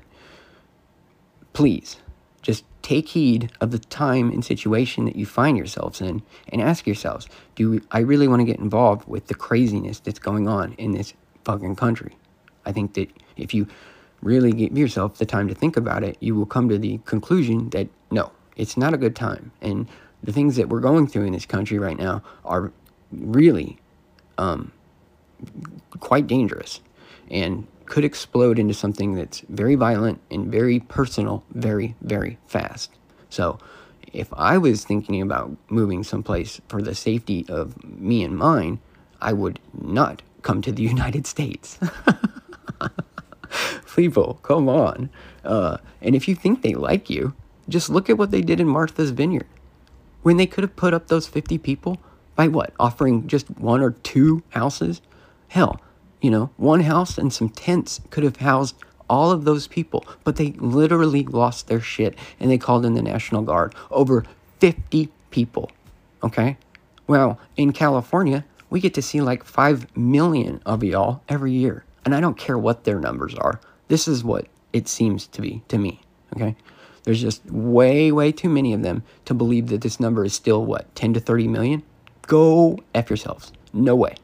please, 1.54 1.98
just 2.42 2.64
take 2.82 3.10
heed 3.10 3.52
of 3.60 3.72
the 3.72 3.80
time 3.80 4.32
and 4.32 4.44
situation 4.44 5.06
that 5.06 5.16
you 5.16 5.26
find 5.26 5.58
yourselves 5.58 6.02
in 6.02 6.22
and 6.52 6.62
ask 6.62 6.88
yourselves, 6.88 7.28
do 7.56 7.82
I 7.92 8.00
really 8.00 8.28
want 8.28 8.40
to 8.40 8.46
get 8.46 8.60
involved 8.60 9.08
with 9.08 9.28
the 9.28 9.36
craziness 9.36 10.00
that's 10.00 10.20
going 10.20 10.48
on 10.48 10.74
in 10.74 10.94
this 10.94 11.14
fucking 11.44 11.76
country? 11.76 12.16
I 12.70 12.72
think 12.72 12.94
that 12.94 13.10
if 13.36 13.54
you 13.54 13.68
really 14.22 14.52
give 14.52 14.78
yourself 14.78 15.18
the 15.18 15.26
time 15.26 15.48
to 15.48 15.56
think 15.56 15.76
about 15.76 16.04
it, 16.04 16.18
you 16.20 16.36
will 16.36 16.46
come 16.46 16.70
to 16.70 16.78
the 16.78 17.00
conclusion 17.06 17.70
that 17.72 17.88
no, 18.12 18.32
it's 18.56 18.78
not 18.78 18.94
a 18.94 18.98
good 18.98 19.16
time. 19.16 19.52
And 19.62 19.88
the 20.22 20.32
things 20.32 20.56
that 20.58 20.70
we're 20.70 20.82
going 20.82 21.08
through 21.08 21.26
in 21.26 21.34
this 21.34 21.46
country 21.46 21.80
right 21.80 21.98
now 21.98 22.22
are 22.46 22.72
really 23.12 23.80
um, 24.38 24.72
quite 26.00 26.28
dangerous 26.28 26.82
and 27.32 27.66
could 27.86 28.06
explode 28.06 28.60
into 28.60 28.74
something 28.74 29.16
that's 29.16 29.40
very 29.50 29.76
violent 29.76 30.22
and 30.30 30.52
very 30.52 30.80
personal 30.80 31.44
very, 31.52 31.96
very 32.02 32.38
fast. 32.48 32.92
So, 33.30 33.58
if 34.12 34.32
I 34.34 34.58
was 34.58 34.84
thinking 34.84 35.22
about 35.22 35.56
moving 35.70 36.04
someplace 36.04 36.60
for 36.68 36.82
the 36.82 36.96
safety 36.96 37.46
of 37.48 37.84
me 37.84 38.24
and 38.24 38.36
mine, 38.36 38.80
I 39.22 39.34
would 39.34 39.60
not 39.80 40.24
come 40.42 40.62
to 40.64 40.72
the 40.72 40.82
United 40.96 41.28
States. 41.28 41.78
People, 44.00 44.40
come 44.44 44.70
on. 44.70 45.10
Uh, 45.44 45.76
and 46.02 46.16
if 46.16 46.30
you 46.30 46.34
think 46.34 46.62
they 46.62 46.74
like 46.74 47.10
you, 47.10 47.34
just 47.68 47.90
look 47.90 48.10
at 48.10 48.18
what 48.18 48.32
they 48.32 48.40
did 48.40 48.62
in 48.62 48.66
Martha's 48.66 49.12
Vineyard. 49.12 49.46
When 50.22 50.38
they 50.38 50.46
could 50.46 50.64
have 50.64 50.78
put 50.78 50.94
up 50.94 51.08
those 51.08 51.28
50 51.28 51.58
people 51.58 52.00
by 52.38 52.48
what? 52.48 52.72
Offering 52.80 53.28
just 53.28 53.50
one 53.60 53.82
or 53.82 53.92
two 53.92 54.42
houses? 54.52 55.02
Hell, 55.50 55.82
you 56.22 56.32
know, 56.32 56.50
one 56.56 56.80
house 56.80 57.18
and 57.18 57.34
some 57.34 57.50
tents 57.50 58.00
could 58.10 58.24
have 58.24 58.38
housed 58.38 58.78
all 59.10 59.32
of 59.32 59.44
those 59.44 59.68
people, 59.68 60.06
but 60.24 60.38
they 60.38 60.52
literally 60.54 61.24
lost 61.24 61.68
their 61.68 61.82
shit 61.82 62.16
and 62.40 62.50
they 62.50 62.58
called 62.58 62.86
in 62.86 62.94
the 62.94 63.02
National 63.02 63.42
Guard. 63.42 63.76
Over 63.92 64.24
50 64.60 65.10
people. 65.30 65.72
Okay? 66.24 66.56
Well, 67.06 67.38
in 67.58 67.74
California, 67.74 68.46
we 68.70 68.80
get 68.80 68.94
to 68.94 69.02
see 69.02 69.20
like 69.20 69.44
5 69.44 69.98
million 69.98 70.62
of 70.66 70.86
y'all 70.86 71.22
every 71.28 71.52
year. 71.52 71.84
And 72.06 72.16
I 72.16 72.22
don't 72.22 72.38
care 72.38 72.58
what 72.58 72.86
their 72.86 72.98
numbers 72.98 73.36
are. 73.36 73.60
This 73.90 74.08
is 74.08 74.24
what 74.24 74.48
it 74.72 74.88
seems 74.88 75.28
to 75.28 75.42
be 75.42 75.62
to 75.68 75.78
me. 75.78 76.02
Okay? 76.36 76.56
There's 77.04 77.22
just 77.22 77.46
way, 77.46 78.12
way 78.12 78.32
too 78.32 78.50
many 78.50 78.74
of 78.74 78.82
them 78.82 79.04
to 79.26 79.34
believe 79.34 79.68
that 79.68 79.82
this 79.82 80.00
number 80.00 80.24
is 80.24 80.34
still 80.34 80.66
what, 80.66 80.94
10 80.96 81.14
to 81.16 81.20
30 81.20 81.48
million? 81.48 81.84
Go 82.28 82.80
F 82.96 83.10
yourselves. 83.10 83.52
No 83.74 83.96
way. 83.96 84.16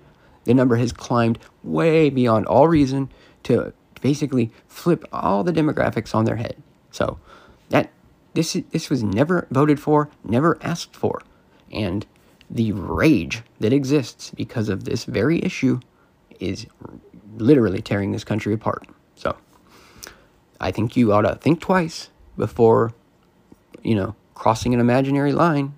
The 0.46 0.54
number 0.54 0.76
has 0.78 0.92
climbed 0.92 1.40
way 1.64 2.10
beyond 2.10 2.46
all 2.46 2.68
reason 2.68 3.10
to 3.44 3.74
basically 4.02 4.52
flip 4.68 5.04
all 5.12 5.44
the 5.44 5.52
demographics 5.52 6.14
on 6.14 6.26
their 6.26 6.36
head. 6.36 6.62
So 6.92 7.20
that 7.70 7.90
this 8.36 8.54
this 8.72 8.90
was 8.90 9.04
never 9.04 9.48
voted 9.50 9.80
for, 9.80 10.10
never 10.24 10.58
asked 10.62 10.96
for, 10.96 11.24
and 11.72 12.06
the 12.50 12.72
rage 12.74 13.42
that 13.60 13.74
exists 13.74 14.32
because 14.36 14.70
of 14.70 14.84
this 14.84 15.06
very 15.06 15.44
issue 15.44 15.80
is 16.40 16.68
literally 17.38 17.82
tearing 17.82 18.12
this 18.12 18.24
country 18.24 18.54
apart. 18.54 18.88
So 19.16 19.36
I 20.60 20.72
think 20.72 20.96
you 20.96 21.12
ought 21.14 21.22
to 21.22 21.36
think 21.36 21.60
twice 21.62 22.10
before 22.38 22.94
you 23.84 23.96
know 23.96 24.16
crossing 24.34 24.74
an 24.74 24.80
imaginary 24.80 25.32
line 25.32 25.74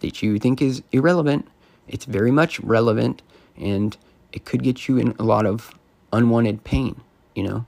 that 0.00 0.22
you 0.22 0.38
think 0.38 0.60
is 0.60 0.82
irrelevant. 0.92 1.48
It's 1.88 2.04
very 2.04 2.30
much 2.30 2.60
relevant 2.60 3.22
and 3.56 3.96
it 4.32 4.44
could 4.44 4.62
get 4.62 4.88
you 4.88 4.98
in 4.98 5.14
a 5.18 5.22
lot 5.22 5.46
of 5.46 5.74
unwanted 6.12 6.64
pain, 6.64 7.00
you 7.34 7.42
know, 7.42 7.64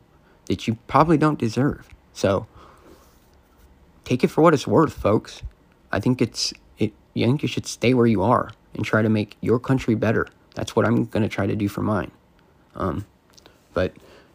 that 0.46 0.66
you 0.66 0.76
probably 0.86 1.16
don't 1.16 1.38
deserve. 1.38 1.88
So 2.12 2.46
take 4.04 4.22
it 4.22 4.28
for 4.28 4.42
what 4.42 4.54
it's 4.54 4.66
worth, 4.66 4.92
folks. 4.92 5.42
I 5.90 6.00
think 6.00 6.20
it's 6.20 6.52
it 6.78 6.92
I 7.16 7.20
think 7.20 7.42
you 7.42 7.48
should 7.48 7.66
stay 7.66 7.94
where 7.94 8.06
you 8.06 8.22
are 8.22 8.50
and 8.74 8.84
try 8.84 9.02
to 9.02 9.08
make 9.08 9.36
your 9.40 9.58
country 9.58 9.94
better. 9.94 10.26
That's 10.54 10.76
what 10.76 10.84
I'm 10.84 11.06
gonna 11.06 11.28
try 11.28 11.46
to 11.46 11.56
do 11.56 11.68
for 11.68 11.82
mine. 11.82 12.10
Um, 12.74 13.06
but 13.72 13.94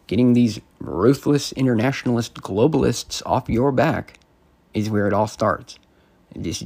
getting 0.10 0.34
these 0.34 0.60
ruthless 0.80 1.52
internationalist 1.52 2.34
globalists 2.34 3.22
off 3.28 3.48
your 3.48 3.72
back 3.72 4.18
is 4.74 4.90
where 4.90 5.08
it 5.08 5.14
all 5.14 5.28
starts. 5.28 5.78
This 6.36 6.64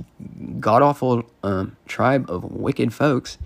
god 0.61 0.81
awful 0.81 1.29
um, 1.43 1.75
tribe 1.85 2.31
of 2.31 2.45
wicked 2.45 2.93
folks, 2.93 3.37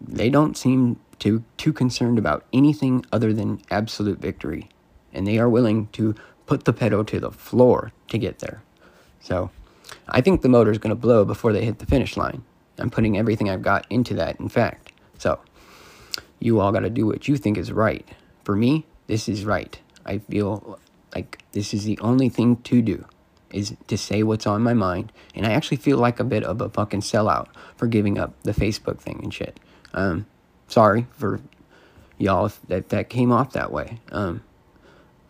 they 0.00 0.30
don't 0.30 0.56
seem 0.56 1.00
too 1.18 1.42
too 1.56 1.72
concerned 1.72 2.18
about 2.18 2.44
anything 2.52 3.04
other 3.12 3.32
than 3.32 3.60
absolute 3.68 4.20
victory, 4.20 4.68
and 5.12 5.26
they 5.26 5.38
are 5.38 5.48
willing 5.48 5.88
to 5.88 6.14
put 6.46 6.64
the 6.64 6.72
pedal 6.72 7.04
to 7.04 7.18
the 7.18 7.32
floor 7.32 7.90
to 8.08 8.18
get 8.18 8.38
there. 8.38 8.62
So, 9.20 9.50
I 10.08 10.20
think 10.20 10.42
the 10.42 10.48
motor 10.48 10.70
is 10.70 10.78
going 10.78 10.90
to 10.90 11.00
blow 11.00 11.24
before 11.24 11.52
they 11.52 11.64
hit 11.64 11.80
the 11.80 11.86
finish 11.86 12.16
line. 12.16 12.44
I'm 12.78 12.90
putting 12.90 13.18
everything 13.18 13.50
I've 13.50 13.62
got 13.62 13.88
into 13.90 14.14
that. 14.14 14.38
In 14.38 14.48
fact, 14.48 14.92
so 15.18 15.40
you 16.38 16.60
all 16.60 16.70
got 16.70 16.80
to 16.80 16.90
do 16.90 17.06
what 17.06 17.26
you 17.26 17.36
think 17.36 17.58
is 17.58 17.72
right. 17.72 18.06
For 18.44 18.54
me, 18.54 18.86
this 19.06 19.28
is 19.28 19.44
right. 19.44 19.78
I 20.04 20.18
feel 20.18 20.78
like 21.14 21.42
this 21.52 21.72
is 21.72 21.84
the 21.84 21.98
only 22.00 22.28
thing 22.28 22.56
to 22.56 22.82
do 22.82 23.04
is 23.50 23.74
to 23.86 23.96
say 23.96 24.22
what's 24.22 24.46
on 24.46 24.62
my 24.62 24.74
mind. 24.74 25.12
And 25.34 25.46
I 25.46 25.52
actually 25.52 25.78
feel 25.78 25.98
like 25.98 26.20
a 26.20 26.24
bit 26.24 26.44
of 26.44 26.60
a 26.60 26.68
fucking 26.68 27.00
sellout 27.00 27.48
for 27.76 27.86
giving 27.86 28.18
up 28.18 28.34
the 28.42 28.52
Facebook 28.52 28.98
thing 28.98 29.20
and 29.22 29.32
shit. 29.32 29.58
Um, 29.94 30.26
sorry 30.68 31.06
for 31.12 31.40
y'all 32.18 32.46
if 32.46 32.60
that, 32.68 32.88
that 32.90 33.08
came 33.08 33.32
off 33.32 33.52
that 33.52 33.72
way. 33.72 34.00
Um, 34.10 34.42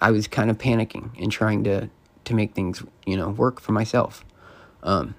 I 0.00 0.10
was 0.10 0.26
kind 0.26 0.50
of 0.50 0.58
panicking 0.58 1.10
and 1.20 1.30
trying 1.30 1.64
to, 1.64 1.88
to 2.24 2.34
make 2.34 2.54
things, 2.54 2.82
you 3.04 3.16
know, 3.16 3.30
work 3.30 3.60
for 3.60 3.72
myself. 3.72 4.24
Um, 4.82 5.14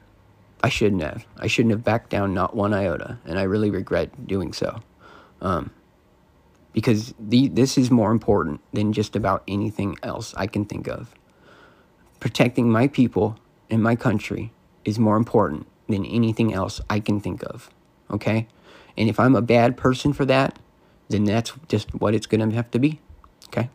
I 0.64 0.70
shouldn't 0.70 1.02
have. 1.02 1.26
I 1.38 1.48
shouldn't 1.48 1.72
have 1.72 1.84
backed 1.84 2.10
down 2.10 2.34
not 2.34 2.56
one 2.56 2.74
iota, 2.74 3.20
and 3.26 3.38
I 3.38 3.44
really 3.44 3.70
regret 3.70 4.28
doing 4.28 4.54
so. 4.54 4.82
Um, 5.40 5.72
because 6.74 7.14
the, 7.20 7.48
this 7.48 7.78
is 7.78 7.90
more 7.90 8.12
important 8.12 8.62
than 8.74 8.94
just 8.94 9.16
about 9.16 9.44
anything 9.48 9.98
else 10.04 10.34
I 10.38 10.48
can 10.48 10.66
think 10.66 10.88
of. 10.88 11.14
Protecting 12.20 12.72
my 12.72 12.88
people 12.88 13.38
and 13.70 13.82
my 13.82 13.96
country 13.96 14.52
is 14.86 15.00
more 15.00 15.18
important 15.18 15.68
than 15.88 16.06
anything 16.06 16.54
else 16.54 16.82
I 16.90 17.00
can 17.00 17.20
think 17.20 17.44
of. 17.44 17.70
Okay? 18.12 18.48
And 18.98 19.10
if 19.10 19.20
I'm 19.20 19.36
a 19.36 19.42
bad 19.42 19.78
person 19.78 20.14
for 20.14 20.26
that, 20.26 20.58
then 21.10 21.24
that's 21.24 21.54
just 21.68 21.94
what 21.96 22.14
it's 22.14 22.26
going 22.26 22.48
to 22.48 22.56
have 22.56 22.72
to 22.72 22.80
be. 22.80 23.00
Okay? 23.48 23.70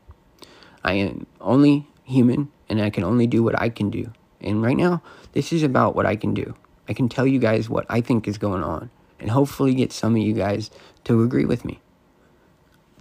I 0.84 0.94
am 0.94 1.26
only 1.40 1.86
human 2.04 2.50
and 2.68 2.80
I 2.80 2.90
can 2.90 3.04
only 3.04 3.26
do 3.26 3.42
what 3.42 3.60
I 3.60 3.68
can 3.68 3.90
do. 3.90 4.12
And 4.40 4.62
right 4.62 4.76
now, 4.76 5.02
this 5.32 5.52
is 5.52 5.62
about 5.62 5.94
what 5.94 6.06
I 6.06 6.16
can 6.16 6.34
do. 6.34 6.54
I 6.88 6.94
can 6.94 7.08
tell 7.08 7.26
you 7.26 7.38
guys 7.38 7.70
what 7.70 7.86
I 7.88 8.00
think 8.00 8.26
is 8.26 8.38
going 8.38 8.62
on 8.62 8.90
and 9.20 9.30
hopefully 9.30 9.74
get 9.74 9.92
some 9.92 10.16
of 10.16 10.22
you 10.22 10.34
guys 10.34 10.70
to 11.04 11.22
agree 11.22 11.44
with 11.44 11.64
me. 11.64 11.80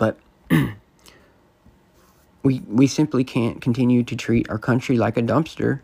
But 0.01 0.17
we 2.41 2.61
we 2.67 2.87
simply 2.87 3.23
can't 3.23 3.61
continue 3.61 4.01
to 4.01 4.15
treat 4.15 4.49
our 4.49 4.57
country 4.57 4.97
like 4.97 5.15
a 5.15 5.21
dumpster 5.21 5.81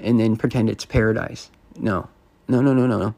and 0.00 0.20
then 0.20 0.36
pretend 0.36 0.70
it's 0.70 0.84
paradise. 0.84 1.50
No. 1.76 2.08
No, 2.46 2.60
no, 2.60 2.72
no, 2.72 2.86
no, 2.86 2.96
no. 2.96 3.14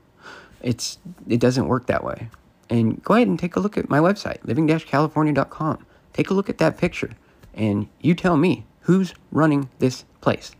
It's 0.62 0.96
it 1.28 1.38
doesn't 1.38 1.68
work 1.68 1.84
that 1.88 2.02
way 2.02 2.30
and 2.70 3.02
go 3.02 3.12
ahead 3.12 3.28
and 3.28 3.38
take 3.38 3.56
a 3.56 3.60
look 3.60 3.76
at 3.76 3.90
my 3.90 3.98
website, 3.98 4.38
living-california.com. 4.44 5.84
Take 6.14 6.30
a 6.30 6.34
look 6.34 6.48
at 6.48 6.58
that 6.58 6.78
picture, 6.78 7.10
and 7.52 7.86
you 8.00 8.14
tell 8.14 8.38
me 8.38 8.64
who's 8.80 9.14
running 9.30 9.68
this 9.80 10.04
place. 10.22 10.52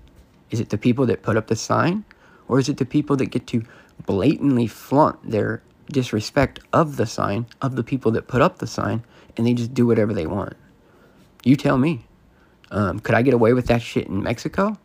Is 0.51 0.61
it 0.61 0.69
the 0.69 0.79
people 0.79 1.07
that 1.07 1.23
put 1.23 1.39
up 1.39 1.47
the 1.47 1.57
sign, 1.57 2.05
or 2.47 2.59
is 2.59 2.69
it 2.69 2.77
the 2.77 2.85
people 2.85 3.17
that 3.17 3.27
get 3.27 3.47
to 3.49 3.63
blatantly 4.05 4.67
flaunt 4.67 5.31
their 5.31 5.63
disrespect 5.91 6.61
of 6.75 6.97
the 6.97 7.07
sign, 7.07 7.47
of 7.63 7.77
the 7.77 7.83
people 7.83 8.11
that 8.13 8.29
put 8.29 8.43
up 8.43 8.59
the 8.59 8.67
sign, 8.67 9.03
and 9.39 9.47
they 9.47 9.55
just 9.55 9.73
do 9.73 9.87
whatever 9.87 10.13
they 10.13 10.27
want? 10.27 10.55
You 11.45 11.57
tell 11.57 11.79
me. 11.79 12.05
Um, 12.71 13.01
could 13.01 13.15
I 13.15 13.23
get 13.23 13.33
away 13.33 13.55
with 13.55 13.69
that 13.69 13.81
shit 13.81 14.09
in 14.09 14.23
Mexico? 14.23 14.77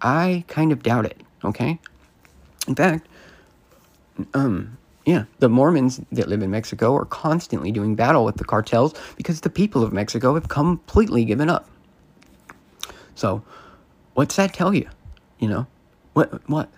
I 0.00 0.44
kind 0.46 0.70
of 0.70 0.84
doubt 0.84 1.06
it, 1.06 1.20
okay? 1.42 1.80
In 2.68 2.74
fact, 2.76 3.08
um, 4.34 4.78
yeah, 5.04 5.24
the 5.38 5.48
Mormons 5.48 6.00
that 6.12 6.28
live 6.28 6.42
in 6.42 6.50
Mexico 6.50 6.94
are 6.94 7.04
constantly 7.04 7.72
doing 7.72 7.94
battle 7.94 8.24
with 8.24 8.36
the 8.36 8.44
cartels 8.44 8.94
because 9.16 9.40
the 9.40 9.50
people 9.50 9.82
of 9.82 9.92
Mexico 9.92 10.34
have 10.34 10.48
completely 10.48 11.24
given 11.24 11.48
up. 11.48 11.68
So, 13.14 13.42
what's 14.14 14.36
that 14.36 14.52
tell 14.52 14.74
you? 14.74 14.88
You 15.38 15.48
know, 15.48 15.66
what 16.12 16.48
what? 16.48 16.68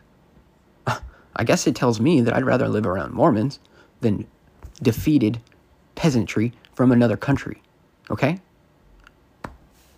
I 1.37 1.45
guess 1.45 1.67
it 1.67 1.75
tells 1.75 2.01
me 2.01 2.21
that 2.21 2.35
I'd 2.35 2.45
rather 2.45 2.69
live 2.69 2.87
around 2.87 3.13
Mormons 3.13 3.61
than 4.01 4.27
defeated 4.83 5.41
peasantry 5.95 6.53
from 6.79 6.93
another 6.93 7.17
country. 7.17 7.61
Okay? 8.09 8.39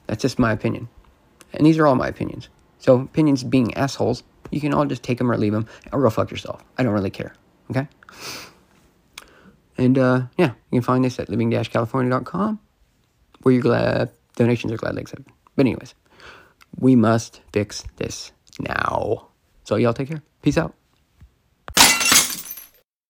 That's 0.06 0.22
just 0.22 0.38
my 0.38 0.50
opinion. 0.50 0.88
And 1.52 1.66
these 1.66 1.76
are 1.78 1.86
all 1.86 1.94
my 1.94 2.08
opinions. 2.08 2.48
So, 2.78 3.00
opinions 3.00 3.44
being 3.44 3.74
assholes, 3.74 4.22
you 4.50 4.62
can 4.62 4.72
all 4.72 4.86
just 4.86 5.02
take 5.02 5.18
them 5.18 5.30
or 5.30 5.36
leave 5.36 5.52
them 5.52 5.66
or 5.92 6.00
go 6.00 6.08
fuck 6.08 6.30
yourself. 6.30 6.64
I 6.78 6.82
don't 6.82 6.94
really 6.94 7.10
care. 7.10 7.34
Okay? 7.70 7.86
And 9.76 9.98
uh, 9.98 10.22
yeah, 10.38 10.52
you 10.70 10.80
can 10.80 10.82
find 10.82 11.04
this 11.04 11.20
at 11.20 11.28
living-california.com 11.28 12.58
where 13.42 13.52
you're 13.52 13.62
glad 13.62 14.10
donations 14.36 14.72
are 14.72 14.78
gladly 14.78 15.02
accepted. 15.02 15.30
But 15.56 15.66
anyways, 15.66 15.94
we 16.78 16.96
must 16.96 17.42
fix 17.52 17.84
this 17.96 18.32
now. 18.58 19.28
So 19.64 19.76
y'all 19.76 19.92
take 19.92 20.08
care. 20.08 20.22
Peace 20.40 20.56
out. 20.56 20.74